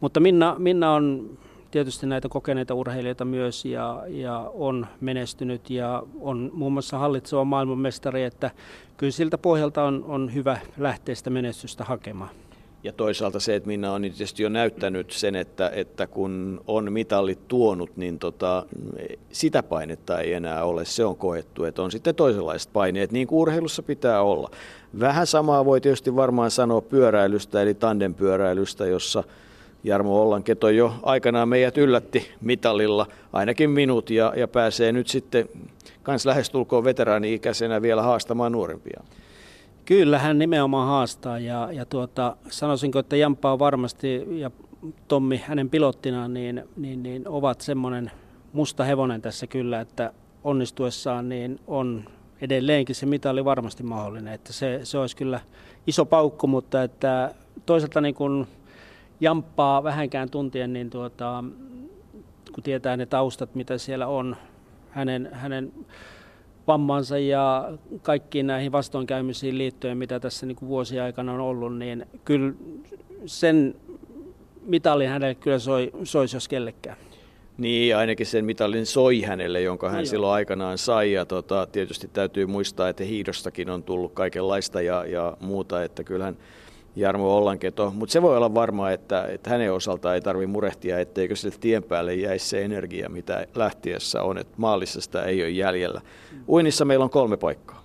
mutta 0.00 0.20
Minna, 0.20 0.56
Minna 0.58 0.94
on 0.94 1.38
tietysti 1.70 2.06
näitä 2.06 2.28
kokeneita 2.28 2.74
urheilijoita 2.74 3.24
myös 3.24 3.64
ja, 3.64 4.02
ja 4.08 4.50
on 4.54 4.86
menestynyt 5.00 5.70
ja 5.70 6.02
on 6.20 6.50
muun 6.52 6.72
muassa 6.72 6.98
hallitseva 6.98 7.44
maailmanmestari, 7.44 8.24
että 8.24 8.50
kyllä 8.96 9.10
siltä 9.10 9.38
pohjalta 9.38 9.84
on, 9.84 10.04
on 10.08 10.34
hyvä 10.34 10.58
lähteä 10.78 11.14
sitä 11.14 11.30
menestystä 11.30 11.84
hakemaan. 11.84 12.30
Ja 12.82 12.92
toisaalta 12.92 13.40
se, 13.40 13.54
että 13.54 13.66
Minna 13.66 13.92
on 13.92 14.02
tietysti 14.02 14.42
jo 14.42 14.48
näyttänyt 14.48 15.10
sen, 15.10 15.36
että, 15.36 15.70
että 15.74 16.06
kun 16.06 16.60
on 16.66 16.92
mitallit 16.92 17.48
tuonut, 17.48 17.96
niin 17.96 18.18
tota, 18.18 18.66
sitä 19.32 19.62
painetta 19.62 20.20
ei 20.20 20.32
enää 20.32 20.64
ole. 20.64 20.84
Se 20.84 21.04
on 21.04 21.16
koettu, 21.16 21.64
että 21.64 21.82
on 21.82 21.90
sitten 21.90 22.14
toisenlaiset 22.14 22.72
paineet, 22.72 23.12
niin 23.12 23.26
kuin 23.26 23.38
urheilussa 23.38 23.82
pitää 23.82 24.22
olla. 24.22 24.50
Vähän 25.00 25.26
samaa 25.26 25.64
voi 25.64 25.80
tietysti 25.80 26.16
varmaan 26.16 26.50
sanoa 26.50 26.80
pyöräilystä, 26.80 27.62
eli 27.62 27.74
tandempyöräilystä, 27.74 28.86
jossa– 28.86 29.24
Jarmo 29.84 30.22
Ollanketo 30.22 30.68
jo 30.68 30.94
aikanaan 31.02 31.48
meidät 31.48 31.78
yllätti 31.78 32.30
mitallilla, 32.40 33.06
ainakin 33.32 33.70
minut, 33.70 34.10
ja, 34.10 34.32
ja 34.36 34.48
pääsee 34.48 34.92
nyt 34.92 35.08
sitten 35.08 35.48
kans 36.02 36.26
lähestulkoon 36.26 36.84
veteraani-ikäisenä 36.84 37.82
vielä 37.82 38.02
haastamaan 38.02 38.52
nuorempia. 38.52 39.02
Kyllä 39.84 40.18
hän 40.18 40.38
nimenomaan 40.38 40.88
haastaa 40.88 41.38
ja, 41.38 41.68
ja 41.72 41.84
tuota, 41.84 42.36
sanoisinko, 42.50 42.98
että 42.98 43.16
Jampaa 43.16 43.58
varmasti 43.58 44.24
ja 44.30 44.50
Tommi 45.08 45.42
hänen 45.46 45.70
pilottinaan 45.70 46.34
niin, 46.34 46.64
niin, 46.76 47.02
niin 47.02 47.28
ovat 47.28 47.60
semmoinen 47.60 48.10
musta 48.52 48.84
hevonen 48.84 49.22
tässä 49.22 49.46
kyllä, 49.46 49.80
että 49.80 50.12
onnistuessaan 50.44 51.28
niin 51.28 51.60
on 51.66 52.04
edelleenkin 52.40 52.94
se 52.94 53.06
mitalli 53.06 53.44
varmasti 53.44 53.82
mahdollinen. 53.82 54.34
Että 54.34 54.52
se, 54.52 54.80
se 54.82 54.98
olisi 54.98 55.16
kyllä 55.16 55.40
iso 55.86 56.04
paukku, 56.04 56.46
mutta 56.46 56.82
että 56.82 57.34
toisaalta 57.66 58.00
niin 58.00 58.14
kuin 58.14 58.46
jamppaa 59.20 59.84
vähänkään 59.84 60.30
tuntien, 60.30 60.72
niin 60.72 60.90
tuota, 60.90 61.44
kun 62.54 62.62
tietää 62.62 62.96
ne 62.96 63.06
taustat, 63.06 63.54
mitä 63.54 63.78
siellä 63.78 64.06
on, 64.06 64.36
hänen, 64.90 65.28
hänen 65.32 65.72
vammansa 66.66 67.18
ja 67.18 67.72
kaikkiin 68.02 68.46
näihin 68.46 68.72
vastoinkäymisiin 68.72 69.58
liittyen, 69.58 69.98
mitä 69.98 70.20
tässä 70.20 70.46
niin 70.46 70.56
kuin 70.56 70.68
vuosien 70.68 71.02
aikana 71.02 71.32
on 71.32 71.40
ollut, 71.40 71.76
niin 71.76 72.06
kyllä 72.24 72.52
sen 73.26 73.74
mitalin 74.62 75.08
hänelle 75.08 75.34
kyllä 75.34 75.58
soi, 75.58 75.90
soisi 76.04 76.36
jos 76.36 76.48
kellekään. 76.48 76.96
Niin, 77.58 77.96
ainakin 77.96 78.26
sen 78.26 78.44
mitalin 78.44 78.86
soi 78.86 79.20
hänelle, 79.20 79.60
jonka 79.60 79.90
hän 79.90 79.98
no 79.98 80.04
silloin 80.04 80.32
aikanaan 80.32 80.78
sai. 80.78 81.12
Ja 81.12 81.24
tota, 81.24 81.66
tietysti 81.72 82.08
täytyy 82.12 82.46
muistaa, 82.46 82.88
että 82.88 83.04
hiidostakin 83.04 83.70
on 83.70 83.82
tullut 83.82 84.12
kaikenlaista 84.12 84.82
ja, 84.82 85.04
ja 85.06 85.36
muuta, 85.40 85.84
että 85.84 86.04
kyllähän 86.04 86.36
Jarmo 86.98 87.36
Ollanketo, 87.36 87.92
mutta 87.96 88.12
se 88.12 88.22
voi 88.22 88.36
olla 88.36 88.54
varmaa, 88.54 88.90
että, 88.90 89.24
että 89.24 89.50
hänen 89.50 89.72
osaltaan 89.72 90.14
ei 90.14 90.20
tarvitse 90.20 90.52
murehtia, 90.52 90.98
etteikö 90.98 91.36
sille 91.36 91.56
tien 91.60 91.82
päälle 91.82 92.14
jäisi 92.14 92.48
se 92.48 92.64
energia, 92.64 93.08
mitä 93.08 93.46
lähtiessä 93.54 94.22
on, 94.22 94.38
että 94.38 94.54
maalissa 94.56 95.00
sitä 95.00 95.22
ei 95.22 95.42
ole 95.42 95.50
jäljellä. 95.50 96.00
Uinissa 96.48 96.84
meillä 96.84 97.02
on 97.02 97.10
kolme 97.10 97.36
paikkaa. 97.36 97.84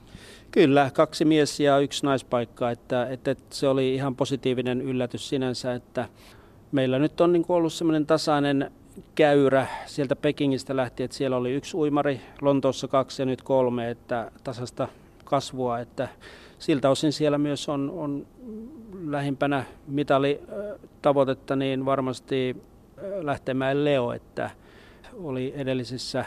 Kyllä, 0.52 0.92
kaksi 0.94 1.26
mies- 1.26 1.60
ja 1.60 1.80
yksi 1.80 2.06
naispaikka, 2.06 2.72
että, 2.72 3.08
että 3.10 3.36
se 3.50 3.68
oli 3.68 3.96
ihan 3.96 4.16
positiivinen 4.16 4.82
yllätys 4.82 5.30
sinänsä, 5.30 5.74
että 5.74 6.10
meillä 6.72 7.00
nyt 7.00 7.22
on 7.22 7.34
niin 7.34 7.46
ollut 7.50 7.74
semmoinen 7.74 8.06
tasainen 8.06 8.72
käyrä 9.16 9.68
sieltä 9.86 10.16
Pekingistä 10.16 10.76
lähtien, 10.76 11.06
että 11.06 11.18
siellä 11.18 11.38
oli 11.38 11.52
yksi 11.52 11.78
uimari, 11.78 12.22
Lontoossa 12.42 12.88
kaksi 12.88 13.22
ja 13.22 13.26
nyt 13.26 13.42
kolme, 13.42 13.90
että 13.90 14.32
tasasta 14.44 14.88
kasvua, 15.26 15.80
että 15.80 16.08
siltä 16.60 16.90
osin 16.90 17.14
siellä 17.14 17.38
myös 17.38 17.70
on, 17.70 17.94
on 17.96 18.26
lähimpänä 19.06 19.66
mitalitavoitetta, 19.88 21.56
niin 21.56 21.86
varmasti 21.86 22.56
lähtemään 23.22 23.86
Leo, 23.86 24.12
että 24.12 24.50
oli 25.14 25.54
edellisissä 25.56 26.26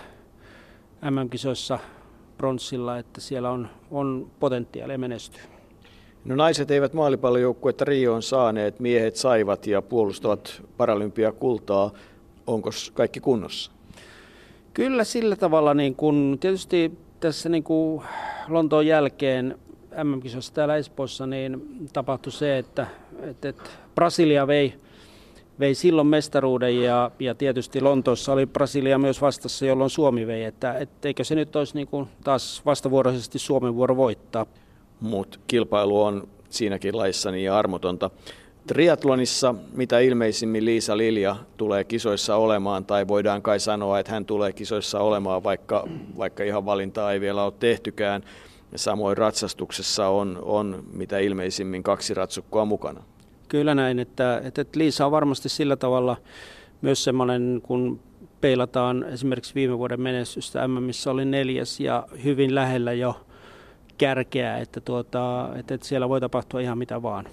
MM-kisoissa 1.11 1.79
pronssilla, 2.39 2.99
että 2.99 3.21
siellä 3.21 3.51
on, 3.51 3.69
on 3.91 4.31
potentiaalia 4.41 4.99
menestyä. 4.99 5.43
No 6.25 6.37
naiset 6.37 6.71
eivät 6.71 6.93
maalipallojoukkuetta 6.93 7.85
Rioon 7.85 8.23
saaneet, 8.23 8.81
miehet 8.81 9.17
saivat 9.17 9.67
ja 9.67 9.83
puolustavat 9.83 10.63
kultaa. 11.33 11.91
Onko 12.47 12.71
kaikki 12.95 13.21
kunnossa? 13.21 13.71
Kyllä 14.75 15.05
sillä 15.05 15.37
tavalla, 15.37 15.75
niin 15.75 15.95
kun, 15.95 16.37
tietysti 16.41 16.93
tässä 17.21 17.49
niin 17.49 17.63
kuin 17.63 18.03
Lontoon 18.49 18.87
jälkeen 18.87 19.59
MM-kisossa 20.05 20.55
täällä 20.55 20.77
Espoossa 20.77 21.27
niin 21.27 21.63
tapahtui 21.93 22.33
se, 22.33 22.59
että, 22.59 22.87
että, 23.23 23.49
että 23.49 23.71
Brasilia 23.95 24.47
vei, 24.47 24.75
vei 25.59 25.75
silloin 25.75 26.07
mestaruuden 26.07 26.83
ja, 26.83 27.11
ja 27.19 27.35
tietysti 27.35 27.81
Lontoossa 27.81 28.33
oli 28.33 28.47
Brasilia 28.47 28.99
myös 28.99 29.21
vastassa, 29.21 29.67
jolloin 29.67 29.91
Suomi 29.91 30.27
vei. 30.27 30.45
Että, 30.45 30.79
että 30.79 31.09
eikö 31.09 31.25
se 31.25 31.35
nyt 31.35 31.57
olisi 31.57 31.75
niin 31.75 31.87
kuin 31.87 32.09
taas 32.25 32.63
vastavuoroisesti 32.67 33.39
Suomen 33.39 33.75
vuoro 33.75 33.97
voittaa? 33.97 34.47
Mutta 35.01 35.39
kilpailu 35.47 36.03
on 36.03 36.29
siinäkin 36.51 36.97
laissa 36.97 37.31
niin 37.31 37.53
armotonta. 37.53 38.11
Triatlonissa 38.67 39.55
mitä 39.73 39.99
ilmeisimmin 39.99 40.65
Liisa 40.65 40.97
Lilja 40.97 41.37
tulee 41.57 41.85
kisoissa 41.85 42.37
olemaan, 42.37 42.85
tai 42.85 43.09
voidaan 43.09 43.43
kai 43.43 43.61
sanoa, 43.61 43.99
että 43.99 44.13
hän 44.13 44.25
tulee 44.25 44.53
kisoissa 44.53 45.01
olemaan, 45.01 45.43
vaikka, 45.43 45.89
vaikka 46.19 46.45
ihan 46.45 46.67
valintaa 46.67 47.13
ei 47.13 47.21
vielä 47.21 47.45
ole 47.45 47.53
tehtykään. 47.59 48.23
Samoin 48.77 49.17
ratsastuksessa 49.17 50.09
on, 50.09 50.39
on 50.43 50.85
mitä 50.93 51.19
ilmeisimmin 51.19 51.83
kaksi 51.83 52.15
ratsukkoa 52.15 52.65
mukana. 52.65 53.03
Kyllä 53.49 53.75
näin, 53.75 53.99
että, 53.99 54.41
että 54.45 54.65
Liisa 54.75 55.07
on 55.07 55.13
varmasti 55.13 55.49
sillä 55.49 55.77
tavalla 55.77 56.17
myös 56.83 57.05
semmoinen, 57.05 57.61
kun 57.63 58.01
peilataan 58.41 59.03
esimerkiksi 59.03 59.55
viime 59.55 59.79
vuoden 59.79 60.01
menestystä 60.01 60.69
missä 60.69 61.11
oli 61.11 61.25
neljäs 61.25 61.81
ja 61.81 62.07
hyvin 62.25 62.55
lähellä 62.55 62.93
jo 62.93 63.27
kärkeä, 63.99 64.59
että, 64.59 64.81
tuota, 64.81 65.49
että, 65.57 65.75
että 65.75 65.87
siellä 65.87 66.09
voi 66.09 66.21
tapahtua 66.21 66.61
ihan 66.61 66.79
mitä 66.79 67.03
vaan. 67.03 67.29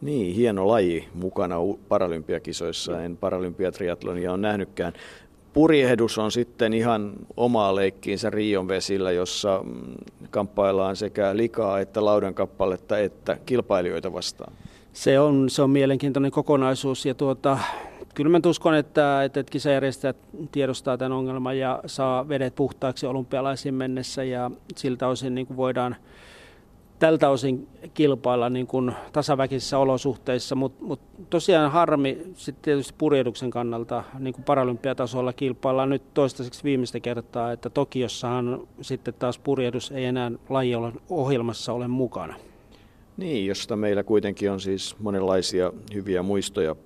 Niin, 0.00 0.34
hieno 0.34 0.68
laji 0.68 1.08
mukana 1.14 1.56
paralympiakisoissa. 1.88 3.02
En 3.02 3.16
paralympiatriatlonia 3.16 4.32
ole 4.32 4.40
nähnytkään. 4.40 4.92
Purjehdus 5.56 6.18
on 6.18 6.32
sitten 6.32 6.72
ihan 6.72 7.12
omaa 7.36 7.74
leikkiinsä 7.74 8.30
Rion 8.30 8.68
vesillä, 8.68 9.12
jossa 9.12 9.60
mm, 9.64 9.94
kamppaillaan 10.30 10.96
sekä 10.96 11.36
likaa 11.36 11.80
että 11.80 12.04
laudan 12.04 12.34
kappaletta 12.34 12.98
että 12.98 13.38
kilpailijoita 13.46 14.12
vastaan. 14.12 14.52
Se 14.92 15.20
on, 15.20 15.50
se 15.50 15.62
on 15.62 15.70
mielenkiintoinen 15.70 16.30
kokonaisuus 16.30 17.06
ja 17.06 17.14
tuota, 17.14 17.58
kyllä 18.14 18.30
mä 18.30 18.40
uskon, 18.46 18.74
että, 18.74 19.24
että 19.24 19.42
kisajärjestäjät 19.42 20.16
tiedostaa 20.52 20.98
tämän 20.98 21.12
ongelman 21.12 21.58
ja 21.58 21.80
saa 21.86 22.28
vedet 22.28 22.54
puhtaaksi 22.54 23.06
olympialaisiin 23.06 23.74
mennessä 23.74 24.24
ja 24.24 24.50
siltä 24.76 25.08
osin 25.08 25.34
niin 25.34 25.46
kuin 25.46 25.56
voidaan 25.56 25.96
tältä 26.98 27.30
osin 27.30 27.68
kilpailla 27.94 28.50
niin 28.50 28.66
kuin 28.66 28.92
tasaväkisissä 29.12 29.78
olosuhteissa, 29.78 30.54
mutta 30.54 30.84
mut 30.84 31.00
tosiaan 31.30 31.72
harmi 31.72 32.18
sitten 32.34 32.62
tietysti 32.62 32.94
purjehduksen 32.98 33.50
kannalta 33.50 34.04
niin 34.18 34.34
kuin 34.34 34.44
paralympiatasolla 34.44 35.32
kilpaillaan 35.32 35.90
nyt 35.90 36.14
toistaiseksi 36.14 36.64
viimeistä 36.64 37.00
kertaa, 37.00 37.52
että 37.52 37.70
Tokiossahan 37.70 38.68
sitten 38.80 39.14
taas 39.14 39.38
purjehdus 39.38 39.90
ei 39.90 40.04
enää 40.04 40.32
laji 40.48 40.72
ohjelmassa 41.10 41.72
ole 41.72 41.88
mukana. 41.88 42.34
Niin, 43.16 43.46
josta 43.46 43.76
meillä 43.76 44.02
kuitenkin 44.02 44.50
on 44.50 44.60
siis 44.60 44.96
monenlaisia 44.98 45.72
hyviä 45.94 46.22
muistoja 46.22 46.76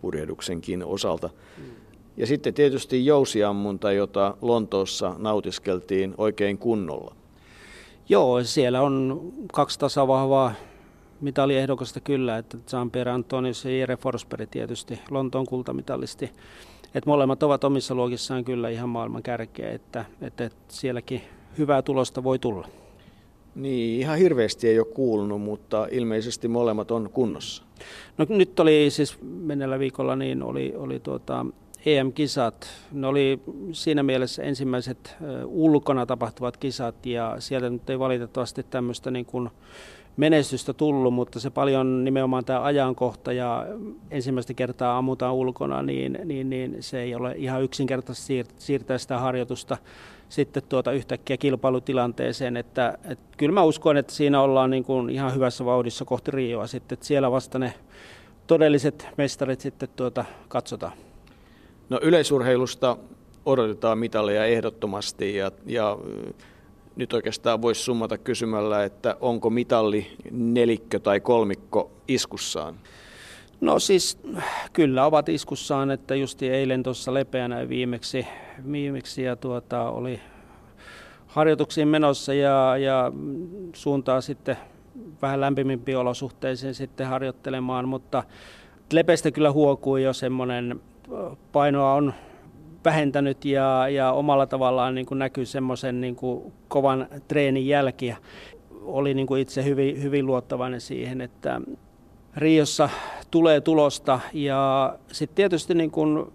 purjehduksenkin 0.00 0.84
osalta. 0.84 1.30
Ja 2.16 2.26
sitten 2.26 2.54
tietysti 2.54 3.06
jousiammunta, 3.06 3.92
jota 3.92 4.36
Lontoossa 4.42 5.14
nautiskeltiin 5.18 6.14
oikein 6.18 6.58
kunnolla. 6.58 7.14
Joo, 8.08 8.44
siellä 8.44 8.82
on 8.82 9.32
kaksi 9.52 9.78
tasavahvaa 9.78 10.52
mitaliehdokasta 11.20 12.00
kyllä, 12.00 12.38
että 12.38 12.56
Jean-Pierre 12.56 13.10
Antonius 13.10 13.64
ja 13.64 13.78
Jere 13.78 13.96
Forsberg 13.96 14.50
tietysti, 14.50 14.98
Lontoon 15.10 15.46
kultamitalisti. 15.46 16.24
Että 16.94 17.10
molemmat 17.10 17.42
ovat 17.42 17.64
omissa 17.64 17.94
luokissaan 17.94 18.44
kyllä 18.44 18.68
ihan 18.68 18.88
maailman 18.88 19.22
kärkeä, 19.22 19.72
että, 19.72 20.04
että, 20.20 20.44
että 20.44 20.58
sielläkin 20.68 21.22
hyvää 21.58 21.82
tulosta 21.82 22.24
voi 22.24 22.38
tulla. 22.38 22.68
Niin, 23.54 24.00
ihan 24.00 24.18
hirveästi 24.18 24.68
ei 24.68 24.78
ole 24.78 24.86
kuulunut, 24.86 25.40
mutta 25.40 25.88
ilmeisesti 25.90 26.48
molemmat 26.48 26.90
on 26.90 27.10
kunnossa. 27.12 27.62
No 28.18 28.26
nyt 28.28 28.60
oli 28.60 28.86
siis 28.90 29.18
menneellä 29.22 29.78
viikolla 29.78 30.16
niin 30.16 30.42
oli, 30.42 30.74
oli 30.76 31.00
tuota, 31.00 31.46
EM-kisat. 31.86 32.68
Ne 32.92 33.06
oli 33.06 33.40
siinä 33.72 34.02
mielessä 34.02 34.42
ensimmäiset 34.42 35.16
ulkona 35.44 36.06
tapahtuvat 36.06 36.56
kisat 36.56 37.06
ja 37.06 37.36
sieltä 37.38 37.70
nyt 37.70 37.90
ei 37.90 37.98
valitettavasti 37.98 38.62
tämmöistä 38.62 39.10
niin 39.10 39.26
kuin 39.26 39.50
menestystä 40.16 40.72
tullut, 40.72 41.14
mutta 41.14 41.40
se 41.40 41.50
paljon 41.50 42.04
nimenomaan 42.04 42.44
tämä 42.44 42.62
ajankohta 42.62 43.32
ja 43.32 43.66
ensimmäistä 44.10 44.54
kertaa 44.54 44.98
ammutaan 44.98 45.34
ulkona, 45.34 45.82
niin, 45.82 46.18
niin, 46.24 46.50
niin 46.50 46.76
se 46.80 47.02
ei 47.02 47.14
ole 47.14 47.34
ihan 47.36 47.62
yksinkertaisesti 47.62 48.44
siirtää 48.58 48.98
sitä 48.98 49.18
harjoitusta 49.18 49.76
sitten 50.28 50.62
tuota 50.68 50.92
yhtäkkiä 50.92 51.36
kilpailutilanteeseen, 51.36 52.56
että, 52.56 52.98
että 53.04 53.24
kyllä 53.36 53.54
mä 53.54 53.62
uskon, 53.62 53.96
että 53.96 54.12
siinä 54.12 54.40
ollaan 54.40 54.70
niin 54.70 54.84
kuin 54.84 55.10
ihan 55.10 55.34
hyvässä 55.34 55.64
vauhdissa 55.64 56.04
kohti 56.04 56.30
Rioa 56.30 56.66
sitten, 56.66 56.96
että 56.96 57.06
siellä 57.06 57.30
vasta 57.30 57.58
ne 57.58 57.74
todelliset 58.46 59.08
mestarit 59.16 59.60
sitten 59.60 59.88
tuota 59.96 60.24
katsotaan. 60.48 60.92
No 61.88 61.98
yleisurheilusta 62.02 62.96
odotetaan 63.46 63.98
mitalleja 63.98 64.44
ehdottomasti 64.44 65.36
ja, 65.36 65.50
ja 65.66 65.98
nyt 66.96 67.12
oikeastaan 67.12 67.62
voisi 67.62 67.80
summata 67.80 68.18
kysymällä, 68.18 68.84
että 68.84 69.16
onko 69.20 69.50
mitalli 69.50 70.06
nelikkö 70.30 70.98
tai 70.98 71.20
kolmikko 71.20 71.90
iskussaan? 72.08 72.74
No 73.60 73.78
siis 73.78 74.18
kyllä 74.72 75.06
ovat 75.06 75.28
iskussaan, 75.28 75.90
että 75.90 76.14
justi 76.14 76.50
eilen 76.50 76.82
tuossa 76.82 77.14
lepeänä 77.14 77.68
viimeksi, 77.68 78.26
viimeksi 78.72 79.22
ja 79.22 79.36
tuota, 79.36 79.90
oli 79.90 80.20
harjoituksiin 81.26 81.88
menossa 81.88 82.34
ja, 82.34 82.76
ja 82.76 83.12
suuntaa 83.74 84.20
sitten 84.20 84.56
vähän 85.22 85.40
lämpimimpiin 85.40 85.98
olosuhteisiin 85.98 86.74
sitten 86.74 87.06
harjoittelemaan, 87.06 87.88
mutta 87.88 88.22
lepestä 88.92 89.30
kyllä 89.30 89.52
huokuu 89.52 89.96
jo 89.96 90.12
semmoinen 90.12 90.80
painoa 91.52 91.94
on 91.94 92.14
vähentänyt 92.84 93.44
ja, 93.44 93.88
ja 93.88 94.12
omalla 94.12 94.46
tavallaan 94.46 94.94
niin 94.94 95.06
kuin 95.06 95.18
näkyy 95.18 95.46
semmoisen 95.46 96.00
niin 96.00 96.16
kuin 96.16 96.52
kovan 96.68 97.06
treenin 97.28 97.66
jälkiä. 97.66 98.16
Oli 98.82 99.14
niin 99.14 99.26
kuin 99.26 99.42
itse 99.42 99.64
hyvin, 99.64 100.02
hyvin 100.02 100.26
luottavainen 100.26 100.80
siihen, 100.80 101.20
että 101.20 101.60
Riossa 102.36 102.88
tulee 103.30 103.60
tulosta 103.60 104.20
ja 104.32 104.94
sitten 105.12 105.36
tietysti 105.36 105.74
niin 105.74 105.90
kuin 105.90 106.32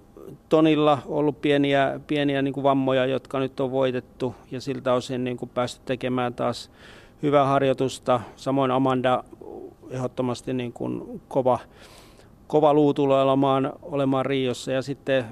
Tonilla 0.49 0.97
ollut 1.05 1.41
pieniä, 1.41 1.99
pieniä 2.07 2.41
niin 2.41 2.53
kuin 2.53 2.63
vammoja, 2.63 3.05
jotka 3.05 3.39
nyt 3.39 3.59
on 3.59 3.71
voitettu 3.71 4.35
ja 4.51 4.61
siltä 4.61 4.93
osin 4.93 5.23
niin 5.23 5.37
kuin 5.37 5.49
päästy 5.49 5.81
tekemään 5.85 6.33
taas 6.33 6.71
hyvää 7.23 7.45
harjoitusta. 7.45 8.21
Samoin 8.35 8.71
Amanda 8.71 9.23
ehdottomasti 9.89 10.53
niin 10.53 10.73
kuin 10.73 11.21
kova 11.27 11.59
kova 12.49 12.73
luu 12.73 12.93
tulee 12.93 13.21
olemaan, 13.21 13.73
olemaan 13.81 14.25
Riossa 14.25 14.71
ja 14.71 14.81
sitten 14.81 15.25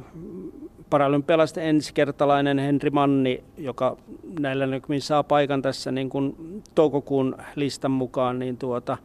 paralympialaisten 0.90 1.64
ensikertalainen 1.64 2.60
Henri 2.60 2.90
Manni, 2.90 3.44
joka 3.58 3.98
näillä 4.40 4.68
näkymin 4.68 5.02
saa 5.02 5.24
paikan 5.24 5.62
tässä 5.62 5.92
niin 5.92 6.10
kuin 6.10 6.36
toukokuun 6.76 7.38
listan 7.56 7.92
mukaan, 7.92 8.40
niin 8.40 8.58
tuota, 8.58 8.98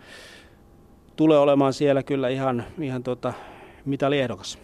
tulee 1.17 1.39
olemaan 1.39 1.73
siellä 1.73 2.03
kyllä 2.03 2.29
ihan, 2.29 2.65
ihan 2.81 3.03
tuota, 3.03 3.33
mitaliehdokas. 3.85 4.59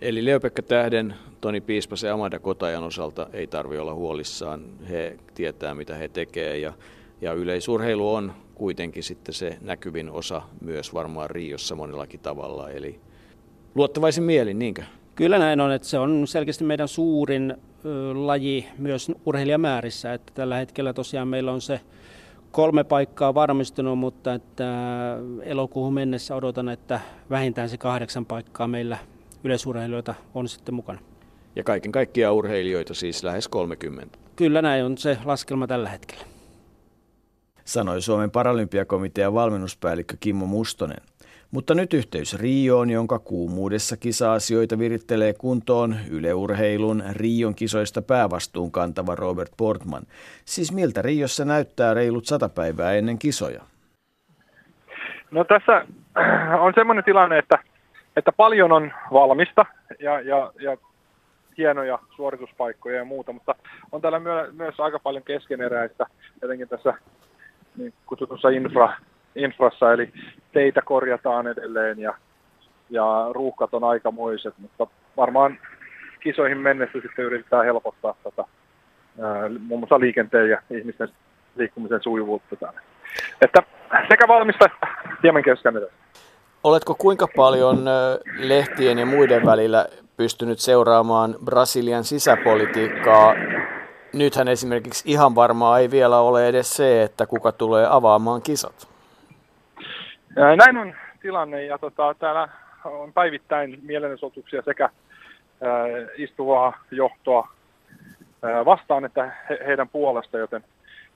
Eli 0.00 0.24
Leopekka 0.24 0.62
Tähden, 0.62 1.14
Toni 1.40 1.60
Piispasen 1.60 2.08
ja 2.08 2.14
Amanda 2.14 2.38
Kotajan 2.38 2.84
osalta 2.84 3.26
ei 3.32 3.46
tarvi 3.46 3.78
olla 3.78 3.94
huolissaan. 3.94 4.62
He 4.88 5.18
tietää, 5.34 5.74
mitä 5.74 5.94
he 5.94 6.08
tekevät 6.08 6.60
ja, 6.60 6.72
ja 7.20 7.32
yleisurheilu 7.32 8.14
on 8.14 8.32
kuitenkin 8.62 9.02
sitten 9.02 9.34
se 9.34 9.58
näkyvin 9.60 10.10
osa 10.10 10.42
myös 10.60 10.94
varmaan 10.94 11.30
Riossa 11.30 11.74
monellakin 11.74 12.20
tavalla. 12.20 12.70
Eli 12.70 13.00
luottavaisin 13.74 14.24
mielin, 14.24 14.58
niinkö? 14.58 14.82
Kyllä 15.14 15.38
näin 15.38 15.60
on, 15.60 15.72
että 15.72 15.88
se 15.88 15.98
on 15.98 16.26
selkeästi 16.26 16.64
meidän 16.64 16.88
suurin 16.88 17.56
laji 18.14 18.68
myös 18.78 19.12
urheilijamäärissä. 19.26 20.12
Että 20.14 20.32
tällä 20.34 20.56
hetkellä 20.56 20.92
tosiaan 20.92 21.28
meillä 21.28 21.52
on 21.52 21.60
se 21.60 21.80
kolme 22.50 22.84
paikkaa 22.84 23.34
varmistunut, 23.34 23.98
mutta 23.98 24.34
että 24.34 24.64
elokuuhun 25.42 25.94
mennessä 25.94 26.36
odotan, 26.36 26.68
että 26.68 27.00
vähintään 27.30 27.68
se 27.68 27.78
kahdeksan 27.78 28.26
paikkaa 28.26 28.68
meillä 28.68 28.98
yleisurheilijoita 29.44 30.14
on 30.34 30.48
sitten 30.48 30.74
mukana. 30.74 31.00
Ja 31.56 31.64
kaiken 31.64 31.92
kaikkiaan 31.92 32.34
urheilijoita 32.34 32.94
siis 32.94 33.24
lähes 33.24 33.48
30. 33.48 34.18
Kyllä 34.36 34.62
näin 34.62 34.84
on 34.84 34.98
se 34.98 35.18
laskelma 35.24 35.66
tällä 35.66 35.88
hetkellä. 35.88 36.31
Sanoi 37.64 38.00
Suomen 38.00 38.30
paralympiakomitean 38.30 39.34
valmennuspäällikkö 39.34 40.16
Kimmo 40.20 40.46
Mustonen. 40.46 41.02
Mutta 41.50 41.74
nyt 41.74 41.94
yhteys 41.94 42.40
Rioon, 42.40 42.90
jonka 42.90 43.18
kuumuudessa 43.18 43.96
kisa-asioita 43.96 44.78
virittelee 44.78 45.32
kuntoon 45.32 45.96
yleurheilun 46.10 47.02
Rion 47.12 47.54
kisoista 47.54 48.02
päävastuun 48.02 48.72
kantava 48.72 49.14
Robert 49.14 49.52
Portman. 49.56 50.02
Siis 50.44 50.72
miltä 50.72 51.02
Riossa 51.02 51.44
näyttää 51.44 51.94
reilut 51.94 52.24
sata 52.24 52.48
päivää 52.48 52.92
ennen 52.92 53.18
kisoja? 53.18 53.62
No 55.30 55.44
tässä 55.44 55.86
on 56.60 56.72
semmoinen 56.74 57.04
tilanne, 57.04 57.38
että, 57.38 57.58
että 58.16 58.32
paljon 58.32 58.72
on 58.72 58.92
valmista 59.12 59.66
ja, 60.00 60.20
ja, 60.20 60.52
ja 60.60 60.76
hienoja 61.58 61.98
suorituspaikkoja 62.16 62.96
ja 62.96 63.04
muuta, 63.04 63.32
mutta 63.32 63.54
on 63.92 64.00
täällä 64.00 64.20
myös 64.52 64.80
aika 64.80 64.98
paljon 64.98 65.24
keskeneräistä, 65.24 66.06
jotenkin 66.42 66.68
tässä 66.68 66.94
niin 67.76 67.92
kutsutussa 68.06 68.48
infra, 68.48 68.92
infrassa, 69.36 69.92
eli 69.92 70.12
teitä 70.52 70.82
korjataan 70.82 71.46
edelleen 71.46 71.98
ja, 71.98 72.14
ja 72.90 73.26
ruuhkat 73.30 73.74
on 73.74 73.84
aikamoiset, 73.84 74.54
mutta 74.58 74.86
varmaan 75.16 75.58
kisoihin 76.20 76.58
mennessä 76.58 76.98
sitten 77.02 77.24
yritetään 77.24 77.64
helpottaa 77.64 78.14
tätä 78.24 78.44
muun 79.60 79.80
muassa 79.80 80.00
liikenteen 80.00 80.50
ja 80.50 80.62
ihmisten 80.70 81.08
liikkumisen 81.56 82.02
sujuvuutta 82.02 82.56
tänne. 82.56 82.80
Että 83.40 83.62
sekä 84.08 84.28
valmista 84.28 84.64
hieman 85.22 85.42
kesken 85.42 85.74
Oletko 86.64 86.94
kuinka 86.94 87.26
paljon 87.36 87.84
lehtien 88.38 88.98
ja 88.98 89.06
muiden 89.06 89.46
välillä 89.46 89.86
pystynyt 90.16 90.58
seuraamaan 90.58 91.36
Brasilian 91.44 92.04
sisäpolitiikkaa? 92.04 93.34
Nythän 94.12 94.48
esimerkiksi 94.48 95.10
ihan 95.10 95.34
varmaa 95.34 95.78
ei 95.78 95.90
vielä 95.90 96.18
ole 96.18 96.48
edes 96.48 96.76
se, 96.76 97.02
että 97.02 97.26
kuka 97.26 97.52
tulee 97.52 97.86
avaamaan 97.90 98.42
kisat. 98.42 98.88
Näin 100.56 100.76
on 100.76 100.94
tilanne 101.22 101.64
ja 101.64 101.78
tota, 101.78 102.14
täällä 102.18 102.48
on 102.84 103.12
päivittäin 103.12 103.78
mielenosoituksia 103.82 104.62
sekä 104.62 104.84
ää, 104.84 105.86
istuvaa 106.16 106.78
johtoa 106.90 107.48
ää, 108.42 108.64
vastaan 108.64 109.04
että 109.04 109.32
he, 109.50 109.58
heidän 109.66 109.88
puolesta, 109.88 110.38
joten, 110.38 110.64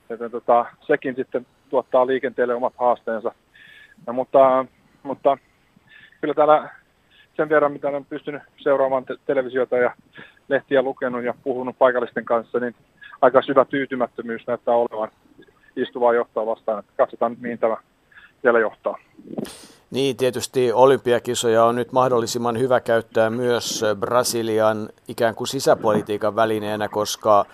joten 0.09 0.31
tota, 0.31 0.65
sekin 0.87 1.15
sitten 1.15 1.45
tuottaa 1.69 2.07
liikenteelle 2.07 2.55
omat 2.55 2.73
haasteensa. 2.77 3.31
Ja, 4.07 4.13
mutta, 4.13 4.65
mutta 5.03 5.37
kyllä 6.21 6.33
täällä 6.33 6.69
sen 7.37 7.49
verran, 7.49 7.71
mitä 7.71 7.87
olen 7.87 8.05
pystynyt 8.05 8.41
seuraamaan 8.57 9.05
te- 9.05 9.17
televisiota 9.25 9.77
ja 9.77 9.91
lehtiä 10.49 10.81
lukenut 10.81 11.23
ja 11.23 11.33
puhunut 11.43 11.77
paikallisten 11.77 12.25
kanssa, 12.25 12.59
niin 12.59 12.75
aika 13.21 13.41
syvä 13.41 13.65
tyytymättömyys 13.65 14.47
näyttää 14.47 14.75
olevan 14.75 15.11
istuvaa 15.75 16.13
johtoa 16.13 16.45
vastaan. 16.45 16.79
Että 16.79 16.91
katsotaan, 16.97 17.37
mihin 17.39 17.59
tämä 17.59 17.77
vielä 18.43 18.59
johtaa. 18.59 18.97
Niin, 19.91 20.17
tietysti 20.17 20.71
olympiakisoja 20.71 21.63
on 21.63 21.75
nyt 21.75 21.91
mahdollisimman 21.91 22.59
hyvä 22.59 22.79
käyttää 22.79 23.29
myös 23.29 23.85
Brasilian 23.99 24.89
ikään 25.07 25.35
kuin 25.35 25.47
sisäpolitiikan 25.47 26.35
välineenä, 26.35 26.87
koska 26.87 27.45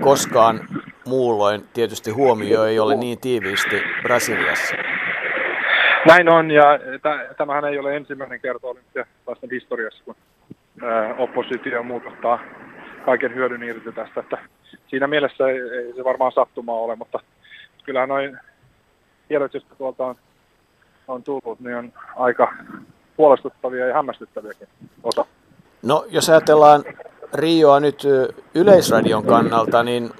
koskaan 0.00 0.60
muulloin 1.06 1.64
tietysti 1.72 2.10
huomio 2.10 2.64
ei 2.64 2.78
ole 2.78 2.94
niin 2.94 3.20
tiiviisti 3.20 3.82
Brasiliassa. 4.02 4.74
Näin 6.06 6.28
on, 6.28 6.50
ja 6.50 6.64
tämähän 7.38 7.64
ei 7.64 7.78
ole 7.78 7.96
ensimmäinen 7.96 8.40
kerta 8.40 8.66
olympialaisten 8.66 9.50
historiassa, 9.50 10.04
kun 10.04 10.16
oppositio 11.18 11.72
ja 11.72 11.82
muut 11.82 12.06
ottaa 12.06 12.38
kaiken 13.04 13.34
hyödyn 13.34 13.62
irti 13.62 13.92
tästä. 13.92 14.20
Että 14.20 14.38
siinä 14.86 15.06
mielessä 15.06 15.48
ei, 15.48 15.58
ei 15.58 15.92
se 15.96 16.04
varmaan 16.04 16.32
sattumaa 16.32 16.76
ole, 16.76 16.96
mutta 16.96 17.20
kyllähän 17.84 18.08
noin 18.08 18.38
tiedot, 19.28 19.54
joista 19.54 19.74
tuolta 19.74 20.04
on, 20.04 20.16
on 21.08 21.22
tullut, 21.22 21.60
niin 21.60 21.76
on 21.76 21.92
aika 22.16 22.52
huolestuttavia 23.18 23.86
ja 23.86 23.94
hämmästyttäviäkin 23.94 24.68
osa. 25.02 25.24
No, 25.82 26.04
jos 26.08 26.30
ajatellaan 26.30 26.84
Rioa 27.34 27.80
nyt 27.80 28.02
Yleisradion 28.54 29.26
kannalta, 29.26 29.82
niin 29.82 30.10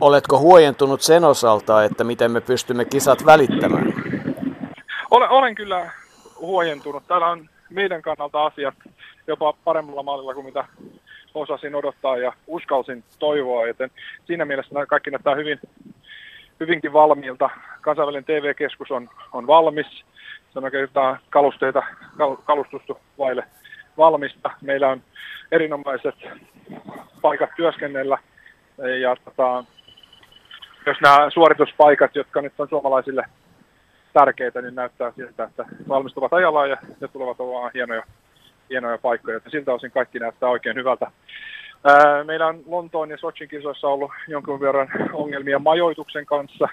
oletko 0.00 0.38
huojentunut 0.38 1.00
sen 1.00 1.24
osalta, 1.24 1.84
että 1.84 2.04
miten 2.04 2.30
me 2.30 2.40
pystymme 2.40 2.84
kisat 2.84 3.26
välittämään? 3.26 3.92
Olen, 5.10 5.30
olen 5.30 5.54
kyllä 5.54 5.90
huojentunut. 6.40 7.02
Täällä 7.06 7.26
on 7.26 7.48
meidän 7.70 8.02
kannalta 8.02 8.46
asiat 8.46 8.74
jopa 9.30 9.54
paremmalla 9.64 10.02
mallilla 10.02 10.34
kuin 10.34 10.46
mitä 10.46 10.64
osasin 11.34 11.74
odottaa 11.74 12.16
ja 12.16 12.32
uskalsin 12.46 13.04
toivoa, 13.18 13.66
joten 13.66 13.90
siinä 14.26 14.44
mielessä 14.44 14.86
kaikki 14.86 15.10
näyttää 15.10 15.34
hyvin 15.34 15.60
hyvinkin 16.60 16.92
valmiilta. 16.92 17.50
Kansainvälinen 17.80 18.24
TV-keskus 18.24 18.90
on, 18.90 19.10
on 19.32 19.46
valmis. 19.46 19.86
Se 20.52 20.58
on 20.58 20.64
oikeastaan 20.64 21.18
kalusteita, 21.30 21.82
kal, 22.18 22.36
kalustustu 22.36 22.98
vaille 23.18 23.44
valmista. 23.98 24.50
Meillä 24.60 24.88
on 24.88 25.02
erinomaiset 25.52 26.14
paikat 27.22 27.50
työskennellä 27.56 28.18
ja 29.00 29.16
tota, 29.24 29.64
jos 30.86 30.96
nämä 31.00 31.30
suorituspaikat, 31.30 32.14
jotka 32.14 32.42
nyt 32.42 32.52
on 32.58 32.68
suomalaisille 32.68 33.24
tärkeitä, 34.12 34.62
niin 34.62 34.74
näyttää 34.74 35.12
siltä, 35.16 35.44
että 35.44 35.64
valmistuvat 35.88 36.32
ajallaan 36.32 36.70
ja 36.70 36.76
ne 37.00 37.08
tulevat 37.08 37.40
olemaan 37.40 37.70
hienoja, 37.74 38.02
hienoja 38.70 38.98
paikkoja. 38.98 39.36
Että 39.36 39.50
siltä 39.50 39.72
osin 39.72 39.90
kaikki 39.90 40.18
näyttää 40.18 40.48
oikein 40.48 40.76
hyvältä. 40.76 41.10
Meillä 42.24 42.46
on 42.46 42.62
Lontoon 42.66 43.10
ja 43.10 43.18
Sochin 43.18 43.48
kisoissa 43.48 43.88
ollut 43.88 44.10
jonkun 44.28 44.60
verran 44.60 44.88
ongelmia 45.12 45.58
majoituksen 45.58 46.26
kanssa. 46.26 46.68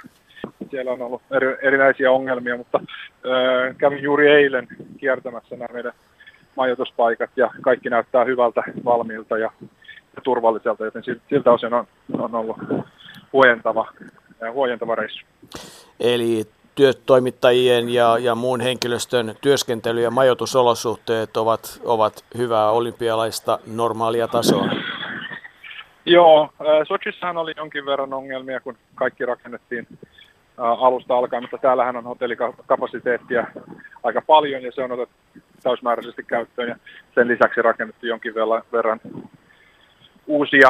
Siellä 0.72 0.92
on 0.92 1.02
ollut 1.02 1.22
eri, 1.32 1.58
erinäisiä 1.62 2.12
ongelmia, 2.12 2.58
mutta 2.58 2.80
ää, 2.80 3.74
kävin 3.74 4.04
juuri 4.04 4.28
eilen 4.28 4.68
kiertämässä 4.98 5.56
nämä 5.56 5.74
meidän 5.74 5.94
majoituspaikat 6.58 7.30
ja 7.36 7.52
kaikki 7.62 7.90
näyttää 7.90 8.26
hyvältä, 8.26 8.64
valmiilta 8.86 9.38
ja, 9.38 9.52
ja 10.16 10.22
turvalliselta, 10.24 10.86
joten 10.86 11.04
siltä 11.30 11.52
osin 11.52 11.74
on, 11.74 11.88
on 12.18 12.36
ollut 12.36 12.58
huojentava, 13.34 13.88
huojentava 14.52 14.96
reissu. 14.96 15.26
Eli 16.00 16.44
työtoimittajien 16.78 17.90
ja, 17.90 18.18
ja 18.18 18.36
muun 18.36 18.62
henkilöstön 18.62 19.36
työskentely- 19.42 20.02
ja 20.02 20.12
majoitusolosuhteet 20.12 21.38
ovat, 21.38 21.82
ovat 21.84 22.26
hyvää 22.38 22.70
olympialaista 22.72 23.60
normaalia 23.68 24.28
tasoa? 24.28 24.70
Joo, 26.06 26.50
Sochissahan 26.88 27.38
oli 27.38 27.54
jonkin 27.58 27.86
verran 27.86 28.14
ongelmia, 28.14 28.60
kun 28.60 28.78
kaikki 28.96 29.26
rakennettiin 29.26 29.88
alusta 30.58 31.18
alkaen, 31.18 31.44
mutta 31.44 31.58
täällähän 31.58 31.96
on 31.96 32.04
hotellikapasiteettia 32.04 33.48
aika 34.04 34.22
paljon 34.22 34.64
ja 34.64 34.72
se 34.72 34.84
on 34.84 34.92
otettu 34.92 35.16
täysmääräisesti 35.64 36.24
käyttöön 36.24 36.70
ja 36.70 36.76
sen 37.16 37.28
lisäksi 37.28 37.62
rakennettu 37.62 38.06
jonkin 38.06 38.34
verran 38.72 39.00
uusia 40.28 40.70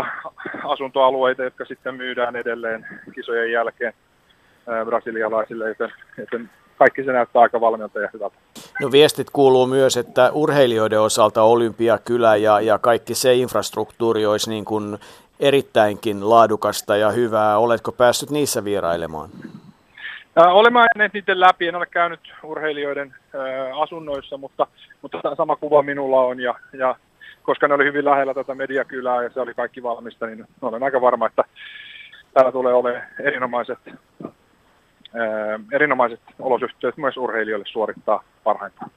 asuntoalueita, 0.63 1.43
jotka 1.43 1.65
sitten 1.65 1.95
myydään 1.95 2.35
edelleen 2.35 2.87
kisojen 3.15 3.51
jälkeen 3.51 3.93
brasilialaisille, 4.85 5.67
joten, 5.67 5.93
joten 6.17 6.49
kaikki 6.77 7.03
se 7.03 7.11
näyttää 7.11 7.41
aika 7.41 7.61
valmiilta 7.61 7.99
ja 7.99 8.09
hyvältä. 8.13 8.35
No 8.81 8.91
viestit 8.91 9.29
kuuluu 9.29 9.65
myös, 9.65 9.97
että 9.97 10.31
urheilijoiden 10.33 11.01
osalta 11.01 11.43
Olympiakylä 11.43 12.35
ja, 12.35 12.61
ja 12.61 12.77
kaikki 12.77 13.15
se 13.15 13.33
infrastruktuuri 13.33 14.25
olisi 14.25 14.49
niin 14.49 14.65
kuin 14.65 14.97
erittäinkin 15.39 16.29
laadukasta 16.29 16.97
ja 16.97 17.11
hyvää. 17.11 17.57
Oletko 17.57 17.91
päässyt 17.91 18.29
niissä 18.29 18.63
vierailemaan? 18.63 19.29
Olemme 20.35 20.79
ajaneet 20.79 21.13
niiden 21.13 21.39
läpi, 21.39 21.67
en 21.67 21.75
ole 21.75 21.85
käynyt 21.85 22.19
urheilijoiden 22.43 23.15
asunnoissa, 23.81 24.37
mutta, 24.37 24.67
mutta 25.01 25.35
sama 25.37 25.55
kuva 25.55 25.81
minulla 25.81 26.19
on 26.19 26.39
ja, 26.39 26.55
ja 26.73 26.95
koska 27.43 27.67
ne 27.67 27.73
oli 27.73 27.85
hyvin 27.85 28.05
lähellä 28.05 28.33
tätä 28.33 28.55
mediakylää 28.55 29.23
ja 29.23 29.29
se 29.29 29.39
oli 29.39 29.53
kaikki 29.53 29.83
valmista, 29.83 30.25
niin 30.25 30.45
olen 30.61 30.83
aika 30.83 31.01
varma, 31.01 31.25
että 31.25 31.43
täällä 32.33 32.51
tulee 32.51 32.73
olemaan 32.73 33.03
erinomaiset, 33.23 33.79
erinomaiset 35.71 36.19
olosuhteet 36.39 36.97
myös 36.97 37.17
urheilijoille 37.17 37.65
suorittaa 37.67 38.23
parhaintaan. 38.43 38.91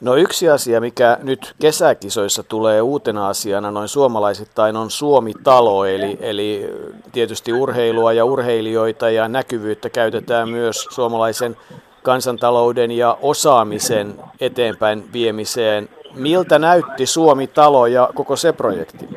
No 0.00 0.16
yksi 0.16 0.48
asia, 0.48 0.80
mikä 0.80 1.18
nyt 1.22 1.54
kesäkisoissa 1.60 2.42
tulee 2.42 2.80
uutena 2.80 3.28
asiana 3.28 3.70
noin 3.70 3.88
suomalaisittain 3.88 4.76
on 4.76 4.90
Suomi-talo, 4.90 5.84
eli, 5.84 6.18
eli 6.20 6.70
tietysti 7.12 7.52
urheilua 7.52 8.12
ja 8.12 8.24
urheilijoita 8.24 9.10
ja 9.10 9.28
näkyvyyttä 9.28 9.90
käytetään 9.90 10.48
myös 10.48 10.76
suomalaisen 10.90 11.56
kansantalouden 12.02 12.90
ja 12.90 13.18
osaamisen 13.22 14.14
eteenpäin 14.40 15.12
viemiseen. 15.12 15.88
Miltä 16.14 16.58
näytti 16.58 17.06
Suomi-talo 17.06 17.86
ja 17.86 18.08
koko 18.14 18.36
se 18.36 18.52
projekti? 18.52 19.08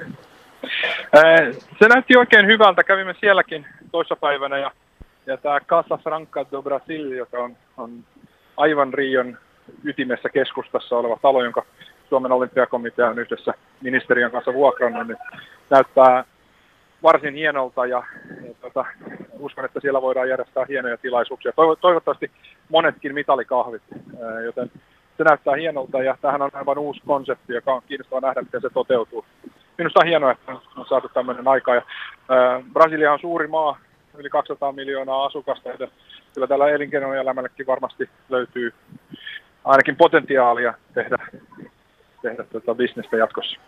Se 1.80 1.88
näytti 1.88 2.18
oikein 2.18 2.48
hyvältä. 2.48 2.84
Kävimme 2.84 3.16
sielläkin 3.20 3.66
toissapäivänä 3.92 4.58
ja, 4.58 4.72
ja 5.26 5.38
tämä 5.38 5.60
Casa 5.60 5.98
Franca 5.98 6.46
do 6.52 6.62
Brasil, 6.62 7.12
joka 7.12 7.38
on, 7.38 7.58
on 7.78 8.04
aivan 8.58 8.94
Rion 8.94 9.38
ytimessä 9.84 10.30
keskustassa 10.30 10.98
oleva 10.98 11.20
talo, 11.22 11.44
jonka 11.44 11.66
Suomen 12.10 12.32
olympiakomitea 12.32 13.10
on 13.10 13.20
yhdessä 13.20 13.54
ministeriön 13.82 14.32
kanssa 14.32 14.54
vuokrannut, 14.54 15.08
niin 15.08 15.18
näyttää 15.70 16.24
varsin 17.04 17.34
hienolta 17.34 17.86
ja, 17.86 18.04
ja 18.48 18.54
tota, 18.62 18.86
uskon, 19.40 19.66
että 19.66 19.80
siellä 19.80 20.02
voidaan 20.02 20.30
järjestää 20.30 20.66
hienoja 20.70 20.98
tilaisuuksia. 20.98 21.52
Toivottavasti 21.82 22.32
monetkin 22.70 23.14
mitalikahvit, 23.14 23.82
joten 24.46 24.72
se 25.18 25.24
näyttää 25.24 25.56
hienolta 25.56 26.04
ja 26.04 26.18
tähän 26.22 26.42
on 26.42 26.52
aivan 26.54 26.78
uusi 26.78 27.02
konsepti, 27.08 27.54
joka 27.54 27.74
on 27.74 27.82
kiinnostava 27.88 28.22
nähdä, 28.28 28.42
miten 28.42 28.62
se 28.62 28.70
toteutuu. 28.70 29.26
Minusta 29.78 30.00
on 30.00 30.08
hienoa, 30.08 30.32
että 30.32 30.52
on 30.52 30.86
saatu 30.90 31.10
tämmöinen 31.10 31.48
aika. 31.48 31.76
Ja, 31.76 31.82
ää, 32.30 32.62
Brasilia 32.74 33.14
on 33.14 33.20
suuri 33.20 33.48
maa, 33.48 33.78
yli 34.18 34.30
200 34.30 34.72
miljoonaa 34.72 35.26
asukasta, 35.26 35.70
ja 35.70 35.88
kyllä 36.34 36.48
tällä 36.48 36.70
elinkeinoelämällekin 36.70 37.68
varmasti 37.68 38.10
löytyy 38.30 38.74
ainakin 39.66 39.96
potentiaalia 39.96 40.74
tehdä, 40.94 41.18
tehdä 42.22 42.44
tuota 42.44 42.76
bisnestä 42.76 43.18
jatkossa. 43.18 43.60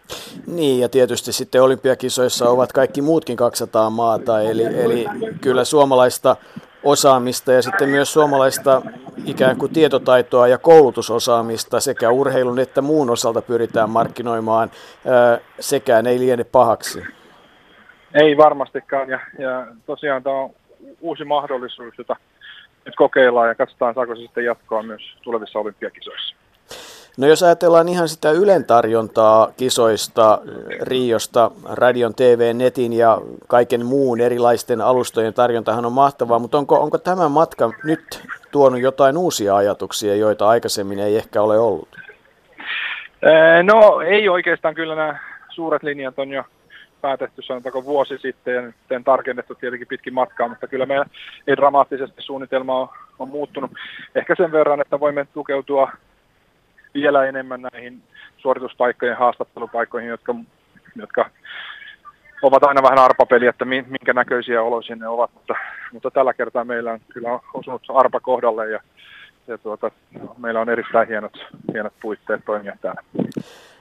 Niin, 0.47 0.79
ja 0.79 0.89
tietysti 0.89 1.33
sitten 1.33 1.61
olympiakisoissa 1.61 2.49
ovat 2.49 2.73
kaikki 2.73 3.01
muutkin 3.01 3.37
200 3.37 3.89
maata, 3.89 4.41
eli, 4.41 4.65
eli 4.65 5.05
kyllä 5.41 5.63
suomalaista 5.63 6.35
osaamista 6.83 7.51
ja 7.51 7.61
sitten 7.61 7.89
myös 7.89 8.13
suomalaista 8.13 8.81
ikään 9.25 9.57
kuin 9.57 9.73
tietotaitoa 9.73 10.47
ja 10.47 10.57
koulutusosaamista 10.57 11.79
sekä 11.79 12.11
urheilun 12.11 12.59
että 12.59 12.81
muun 12.81 13.09
osalta 13.09 13.41
pyritään 13.41 13.89
markkinoimaan. 13.89 14.71
Sekään 15.59 16.07
ei 16.07 16.19
liene 16.19 16.43
pahaksi. 16.43 17.16
Ei 18.13 18.37
varmastikaan, 18.37 19.09
ja, 19.09 19.19
ja 19.39 19.67
tosiaan 19.85 20.23
tämä 20.23 20.35
on 20.35 20.49
uusi 21.01 21.23
mahdollisuus, 21.23 21.97
jota 21.97 22.15
nyt 22.85 22.95
kokeillaan 22.95 23.47
ja 23.47 23.55
katsotaan, 23.55 23.93
saako 23.93 24.15
se 24.15 24.21
sitten 24.21 24.45
jatkoa 24.45 24.83
myös 24.83 25.01
tulevissa 25.23 25.59
olympiakisoissa. 25.59 26.35
No 27.17 27.27
jos 27.27 27.43
ajatellaan 27.43 27.89
ihan 27.89 28.07
sitä 28.07 28.31
Ylen 28.31 28.65
tarjontaa 28.65 29.51
kisoista, 29.57 30.39
Riosta, 30.81 31.51
radion, 31.69 32.15
TV, 32.15 32.55
netin 32.55 32.93
ja 32.93 33.17
kaiken 33.47 33.85
muun 33.85 34.21
erilaisten 34.21 34.81
alustojen 34.81 35.33
tarjontahan 35.33 35.85
on 35.85 35.93
mahtavaa, 35.93 36.39
mutta 36.39 36.57
onko, 36.57 36.75
onko 36.75 36.97
tämä 36.97 37.29
matka 37.29 37.71
nyt 37.83 38.23
tuonut 38.51 38.81
jotain 38.81 39.17
uusia 39.17 39.55
ajatuksia, 39.55 40.15
joita 40.15 40.49
aikaisemmin 40.49 40.99
ei 40.99 41.17
ehkä 41.17 41.41
ole 41.41 41.59
ollut? 41.59 41.89
No 43.63 44.01
ei 44.01 44.29
oikeastaan, 44.29 44.75
kyllä 44.75 44.95
nämä 44.95 45.19
suuret 45.49 45.83
linjat 45.83 46.19
on 46.19 46.29
jo 46.29 46.43
päätetty 47.01 47.41
sanotaanko 47.41 47.83
vuosi 47.83 48.17
sitten 48.17 48.55
ja 48.55 48.61
nyt 48.61 48.75
tarkennettu 49.05 49.55
tietenkin 49.55 49.87
pitkin 49.87 50.13
matkaa, 50.13 50.47
mutta 50.47 50.67
kyllä 50.67 50.85
meillä 50.85 51.05
ei 51.47 51.57
dramaattisesti 51.57 52.21
suunnitelma 52.21 52.79
on, 52.79 52.89
on 53.19 53.29
muuttunut. 53.29 53.71
Ehkä 54.15 54.35
sen 54.37 54.51
verran, 54.51 54.81
että 54.81 54.99
voimme 54.99 55.27
tukeutua 55.33 55.91
vielä 56.93 57.25
enemmän 57.25 57.61
näihin 57.61 58.01
suorituspaikkojen 58.37 59.17
haastattelupaikkoihin, 59.17 60.09
jotka, 60.09 60.35
jotka 60.95 61.29
ovat 62.41 62.63
aina 62.63 62.83
vähän 62.83 62.99
arpapeli, 62.99 63.47
että 63.47 63.65
minkä 63.65 64.13
näköisiä 64.13 64.61
oloisia 64.61 64.95
ne 64.95 65.07
ovat, 65.07 65.33
mutta, 65.33 65.55
mutta 65.93 66.11
tällä 66.11 66.33
kertaa 66.33 66.63
meillä 66.63 66.91
on 66.91 66.99
kyllä 67.13 67.39
osunut 67.53 67.81
arpa 67.89 68.19
kohdalle 68.19 68.69
ja, 68.69 68.79
ja 69.47 69.57
tuota, 69.57 69.91
meillä 70.37 70.59
on 70.59 70.69
erittäin 70.69 71.07
hienot, 71.07 71.33
hienot 71.73 71.93
puitteet 72.01 72.41
toimia 72.45 72.77
täällä. 72.81 73.01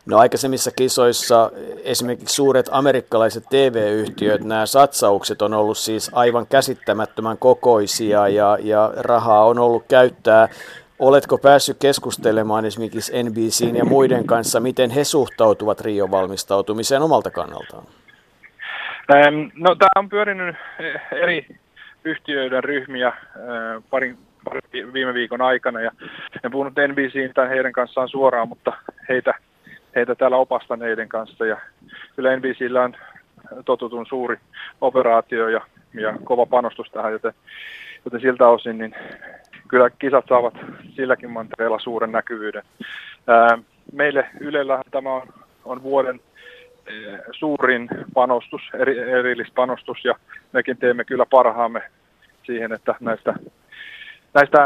No 0.06 0.18
aikaisemmissa 0.18 0.70
kisoissa 0.70 1.50
esimerkiksi 1.84 2.34
suuret 2.34 2.66
amerikkalaiset 2.70 3.44
TV-yhtiöt, 3.50 4.44
nämä 4.44 4.66
satsaukset 4.66 5.42
on 5.42 5.54
ollut 5.54 5.78
siis 5.78 6.10
aivan 6.14 6.46
käsittämättömän 6.46 7.38
kokoisia 7.38 8.28
ja, 8.28 8.58
ja 8.60 8.92
rahaa 8.96 9.44
on 9.44 9.58
ollut 9.58 9.84
käyttää. 9.88 10.48
Oletko 10.98 11.38
päässyt 11.38 11.76
keskustelemaan 11.80 12.64
esimerkiksi 12.64 13.22
NBCin 13.22 13.76
ja 13.76 13.84
muiden 13.84 14.26
kanssa, 14.26 14.60
miten 14.60 14.90
he 14.90 15.04
suhtautuvat 15.04 15.80
Rion 15.80 16.10
valmistautumiseen 16.10 17.02
omalta 17.02 17.30
kannaltaan? 17.30 17.84
No 19.54 19.74
tämä 19.74 19.88
on 19.96 20.08
pyörinyt 20.08 20.56
eri 21.12 21.46
yhtiöiden 22.04 22.64
ryhmiä 22.64 23.12
parin, 23.90 24.18
parin 24.46 24.92
viime 24.92 25.14
viikon 25.14 25.42
aikana 25.42 25.80
ja 25.80 25.90
en 26.44 26.50
puhunut 26.50 26.74
NBCin 26.88 27.34
tai 27.34 27.48
heidän 27.48 27.72
kanssaan 27.72 28.08
suoraan, 28.08 28.48
mutta 28.48 28.72
heitä 29.08 29.34
heitä 29.96 30.14
täällä 30.14 30.36
opastaneiden 30.36 31.08
kanssa. 31.08 31.46
Ja 31.46 31.56
kyllä 32.16 32.36
NBCllä 32.36 32.82
on 32.82 32.94
totutun 33.64 34.06
suuri 34.06 34.36
operaatio 34.80 35.48
ja, 35.48 35.60
ja 35.94 36.14
kova 36.24 36.46
panostus 36.46 36.90
tähän, 36.90 37.12
joten, 37.12 37.32
joten 38.04 38.20
siltä 38.20 38.48
osin 38.48 38.78
niin 38.78 38.94
kyllä 39.68 39.90
kisat 39.90 40.24
saavat 40.28 40.54
silläkin 40.96 41.30
mantereella 41.30 41.78
suuren 41.78 42.12
näkyvyyden. 42.12 42.62
Ää, 43.26 43.58
meille 43.92 44.26
Ylellä 44.40 44.82
tämä 44.90 45.14
on, 45.14 45.22
on 45.64 45.82
vuoden 45.82 46.20
suurin 47.32 47.88
panostus, 48.14 48.62
eri, 48.74 48.98
erillispanostus 48.98 50.04
ja 50.04 50.14
mekin 50.52 50.76
teemme 50.76 51.04
kyllä 51.04 51.26
parhaamme 51.30 51.82
siihen, 52.42 52.72
että 52.72 52.94
näistä, 53.00 53.34
näistä 54.34 54.58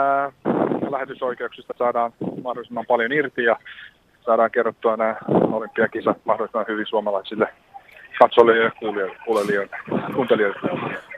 lähetysoikeuksista 0.90 1.75
saadaan 1.79 2.12
mahdollisimman 2.44 2.87
paljon 2.88 3.12
irti 3.12 3.44
ja 3.44 3.57
saadaan 4.27 4.51
kerrottua 4.51 4.96
nämä 4.96 5.16
olympiakisat 5.29 6.16
mahdollisimman 6.25 6.66
hyvin 6.68 6.87
suomalaisille 6.87 7.49
katsojille 8.18 8.64
ja 8.64 8.70
kuulijoille, 9.25 9.77
kuuntelijoille. 10.14 10.61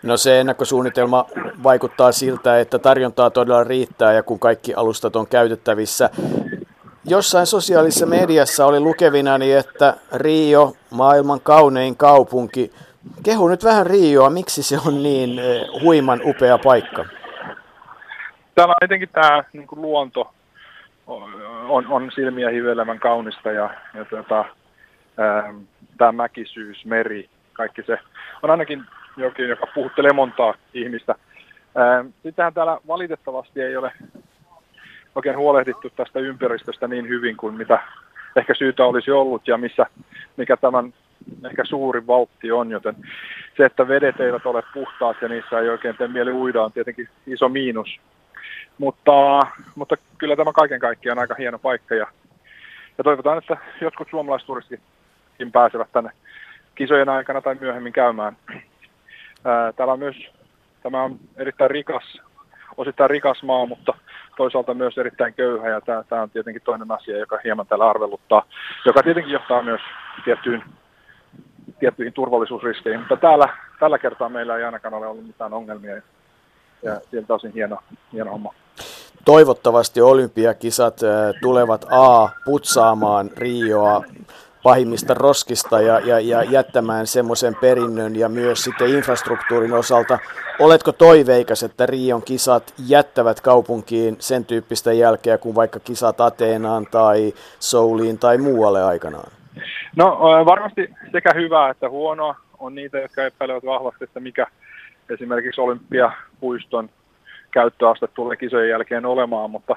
No 0.02 0.16
se 0.16 0.40
ennakkosuunnitelma 0.40 1.26
vaikuttaa 1.62 2.12
siltä, 2.12 2.60
että 2.60 2.78
tarjontaa 2.78 3.30
todella 3.30 3.64
riittää 3.64 4.12
ja 4.12 4.22
kun 4.22 4.38
kaikki 4.38 4.74
alustat 4.74 5.16
on 5.16 5.26
käytettävissä. 5.26 6.10
Jossain 7.04 7.46
sosiaalisessa 7.46 8.06
mediassa 8.06 8.66
oli 8.66 8.80
lukevinani, 8.80 9.52
että 9.52 9.96
Rio, 10.12 10.72
maailman 10.90 11.40
kaunein 11.40 11.96
kaupunki. 11.96 12.72
Kehu 13.22 13.48
nyt 13.48 13.64
vähän 13.64 13.86
Rioa, 13.86 14.30
miksi 14.30 14.62
se 14.62 14.78
on 14.86 15.02
niin 15.02 15.38
eh, 15.38 15.82
huiman 15.82 16.20
upea 16.24 16.58
paikka? 16.58 17.04
Täällä 18.54 18.72
on 18.72 18.84
etenkin 18.84 19.08
tämä 19.08 19.44
niin 19.52 19.66
luonto 19.72 20.34
on, 21.68 21.86
on 21.86 22.10
silmiä 22.14 22.50
hivelevän 22.50 22.98
kaunista 22.98 23.50
ja, 23.52 23.70
ja 23.94 24.04
tota, 24.04 24.44
tämä 25.98 26.12
mäkisyys, 26.12 26.84
meri, 26.84 27.28
kaikki 27.52 27.82
se 27.82 27.98
on 28.42 28.50
ainakin 28.50 28.84
jokin, 29.16 29.48
joka 29.48 29.66
puhuttelee 29.74 30.12
montaa 30.12 30.54
ihmistä. 30.74 31.14
Sittenhän 32.22 32.54
täällä 32.54 32.78
valitettavasti 32.86 33.62
ei 33.62 33.76
ole 33.76 33.92
oikein 35.14 35.36
huolehdittu 35.36 35.90
tästä 35.90 36.18
ympäristöstä 36.18 36.88
niin 36.88 37.08
hyvin 37.08 37.36
kuin 37.36 37.54
mitä 37.54 37.78
ehkä 38.36 38.54
syytä 38.54 38.84
olisi 38.84 39.10
ollut 39.10 39.48
ja 39.48 39.58
missä, 39.58 39.86
mikä 40.36 40.56
tämän 40.56 40.94
ehkä 41.46 41.64
suuri 41.64 42.06
valtti 42.06 42.52
on, 42.52 42.70
joten 42.70 42.96
se, 43.56 43.64
että 43.64 43.88
vedet 43.88 44.20
eivät 44.20 44.46
ole 44.46 44.62
puhtaat 44.74 45.16
ja 45.22 45.28
niissä 45.28 45.60
ei 45.60 45.68
oikein 45.68 45.96
tee 45.96 46.08
mieli 46.08 46.32
uida 46.32 46.62
on 46.62 46.72
tietenkin 46.72 47.08
iso 47.26 47.48
miinus. 47.48 48.00
Mutta, 48.78 49.40
mutta 49.74 49.96
kyllä 50.18 50.36
tämä 50.36 50.52
kaiken 50.52 50.80
kaikkiaan 50.80 51.18
aika 51.18 51.34
hieno 51.38 51.58
paikka 51.58 51.94
ja, 51.94 52.06
ja 52.98 53.04
toivotaan, 53.04 53.38
että 53.38 53.56
jotkut 53.80 54.08
suomalaisturistitkin 54.10 55.52
pääsevät 55.52 55.92
tänne 55.92 56.10
kisojen 56.74 57.08
aikana 57.08 57.40
tai 57.40 57.56
myöhemmin 57.60 57.92
käymään. 57.92 58.36
Ää, 59.44 59.72
täällä 59.72 59.92
on 59.92 59.98
myös, 59.98 60.16
tämä 60.82 61.02
on 61.02 61.18
erittäin 61.36 61.70
rikas, 61.70 62.20
osittain 62.76 63.10
rikas 63.10 63.42
maa, 63.42 63.66
mutta 63.66 63.94
toisaalta 64.36 64.74
myös 64.74 64.98
erittäin 64.98 65.34
köyhä 65.34 65.68
ja 65.68 65.80
tämä, 65.80 66.04
tämä 66.08 66.22
on 66.22 66.30
tietenkin 66.30 66.62
toinen 66.62 66.90
asia, 66.90 67.18
joka 67.18 67.38
hieman 67.44 67.66
täällä 67.66 67.90
arveluttaa, 67.90 68.46
joka 68.86 69.02
tietenkin 69.02 69.32
johtaa 69.32 69.62
myös 69.62 69.80
tiettyyn, 70.24 70.64
tiettyihin 71.80 72.12
turvallisuusriskeihin, 72.12 73.00
mutta 73.00 73.16
täällä, 73.16 73.48
tällä 73.80 73.98
kertaa 73.98 74.28
meillä 74.28 74.56
ei 74.56 74.64
ainakaan 74.64 74.94
ole 74.94 75.06
ollut 75.06 75.26
mitään 75.26 75.52
ongelmia 75.52 76.02
ja 76.82 77.00
sieltä 77.10 77.34
osin 77.34 77.52
hieno, 77.52 77.78
hieno 78.12 78.30
homma. 78.30 78.54
Toivottavasti 79.24 80.00
olympiakisat 80.00 81.00
tulevat 81.42 81.86
A 81.90 82.28
putsaamaan 82.44 83.30
Rioa 83.36 84.04
pahimmista 84.62 85.14
roskista 85.14 85.80
ja, 85.80 85.98
ja, 86.00 86.20
ja 86.20 86.42
jättämään 86.42 87.06
semmoisen 87.06 87.56
perinnön 87.60 88.16
ja 88.16 88.28
myös 88.28 88.64
sitten 88.64 88.88
infrastruktuurin 88.88 89.72
osalta. 89.72 90.18
Oletko 90.58 90.92
toiveikas, 90.92 91.62
että 91.62 91.86
Rion 91.86 92.22
kisat 92.22 92.74
jättävät 92.86 93.40
kaupunkiin 93.40 94.16
sen 94.18 94.44
tyyppistä 94.44 94.92
jälkeä 94.92 95.38
kuin 95.38 95.54
vaikka 95.54 95.80
kisat 95.80 96.20
Ateenaan 96.20 96.86
tai 96.90 97.32
Souliin 97.58 98.18
tai 98.18 98.38
muualle 98.38 98.82
aikanaan? 98.84 99.32
No 99.96 100.18
varmasti 100.46 100.90
sekä 101.12 101.32
hyvää 101.34 101.70
että 101.70 101.88
huonoa 101.88 102.36
on 102.58 102.74
niitä, 102.74 102.98
jotka 102.98 103.24
epäilevät 103.24 103.64
vahvasti, 103.64 104.04
että 104.04 104.20
mikä 104.20 104.46
esimerkiksi 105.12 105.60
Olympiapuiston 105.60 106.90
käyttöaste 107.50 108.06
tulee 108.06 108.36
kisojen 108.36 108.70
jälkeen 108.70 109.06
olemaan, 109.06 109.50
mutta, 109.50 109.76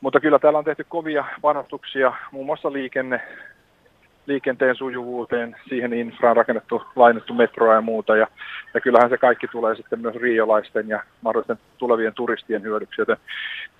mutta 0.00 0.20
kyllä 0.20 0.38
täällä 0.38 0.58
on 0.58 0.64
tehty 0.64 0.84
kovia 0.88 1.24
panostuksia, 1.42 2.12
muun 2.32 2.46
muassa 2.46 2.72
liikenne, 2.72 3.20
liikenteen 4.26 4.76
sujuvuuteen, 4.76 5.56
siihen 5.68 5.92
infraan 5.92 6.36
rakennettu, 6.36 6.82
lainettu 6.96 7.34
metroa 7.34 7.74
ja 7.74 7.80
muuta. 7.80 8.16
Ja, 8.16 8.26
ja 8.74 8.80
kyllähän 8.80 9.10
se 9.10 9.18
kaikki 9.18 9.48
tulee 9.48 9.74
sitten 9.74 10.00
myös 10.00 10.14
riolaisten 10.14 10.88
ja 10.88 11.02
mahdollisten 11.22 11.58
tulevien 11.78 12.14
turistien 12.14 12.62
hyödyksi, 12.62 13.00
joten 13.00 13.16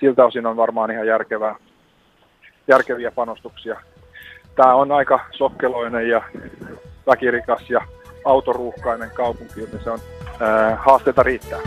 siltä 0.01 0.25
osin 0.25 0.47
on 0.47 0.57
varmaan 0.57 0.91
ihan 0.91 1.07
järkevää, 1.07 1.55
järkeviä 2.69 3.11
panostuksia. 3.11 3.81
Tämä 4.57 4.75
on 4.75 4.93
aika 4.93 5.21
sokkeloinen 5.31 6.09
ja 6.09 6.23
väkirikas 7.07 7.71
ja 7.71 7.81
autoruuhkainen 8.25 9.11
kaupunki, 9.15 9.61
joten 9.61 9.81
se 9.85 9.91
on 9.91 9.99
haasteita 10.79 11.23
riittää. 11.23 11.59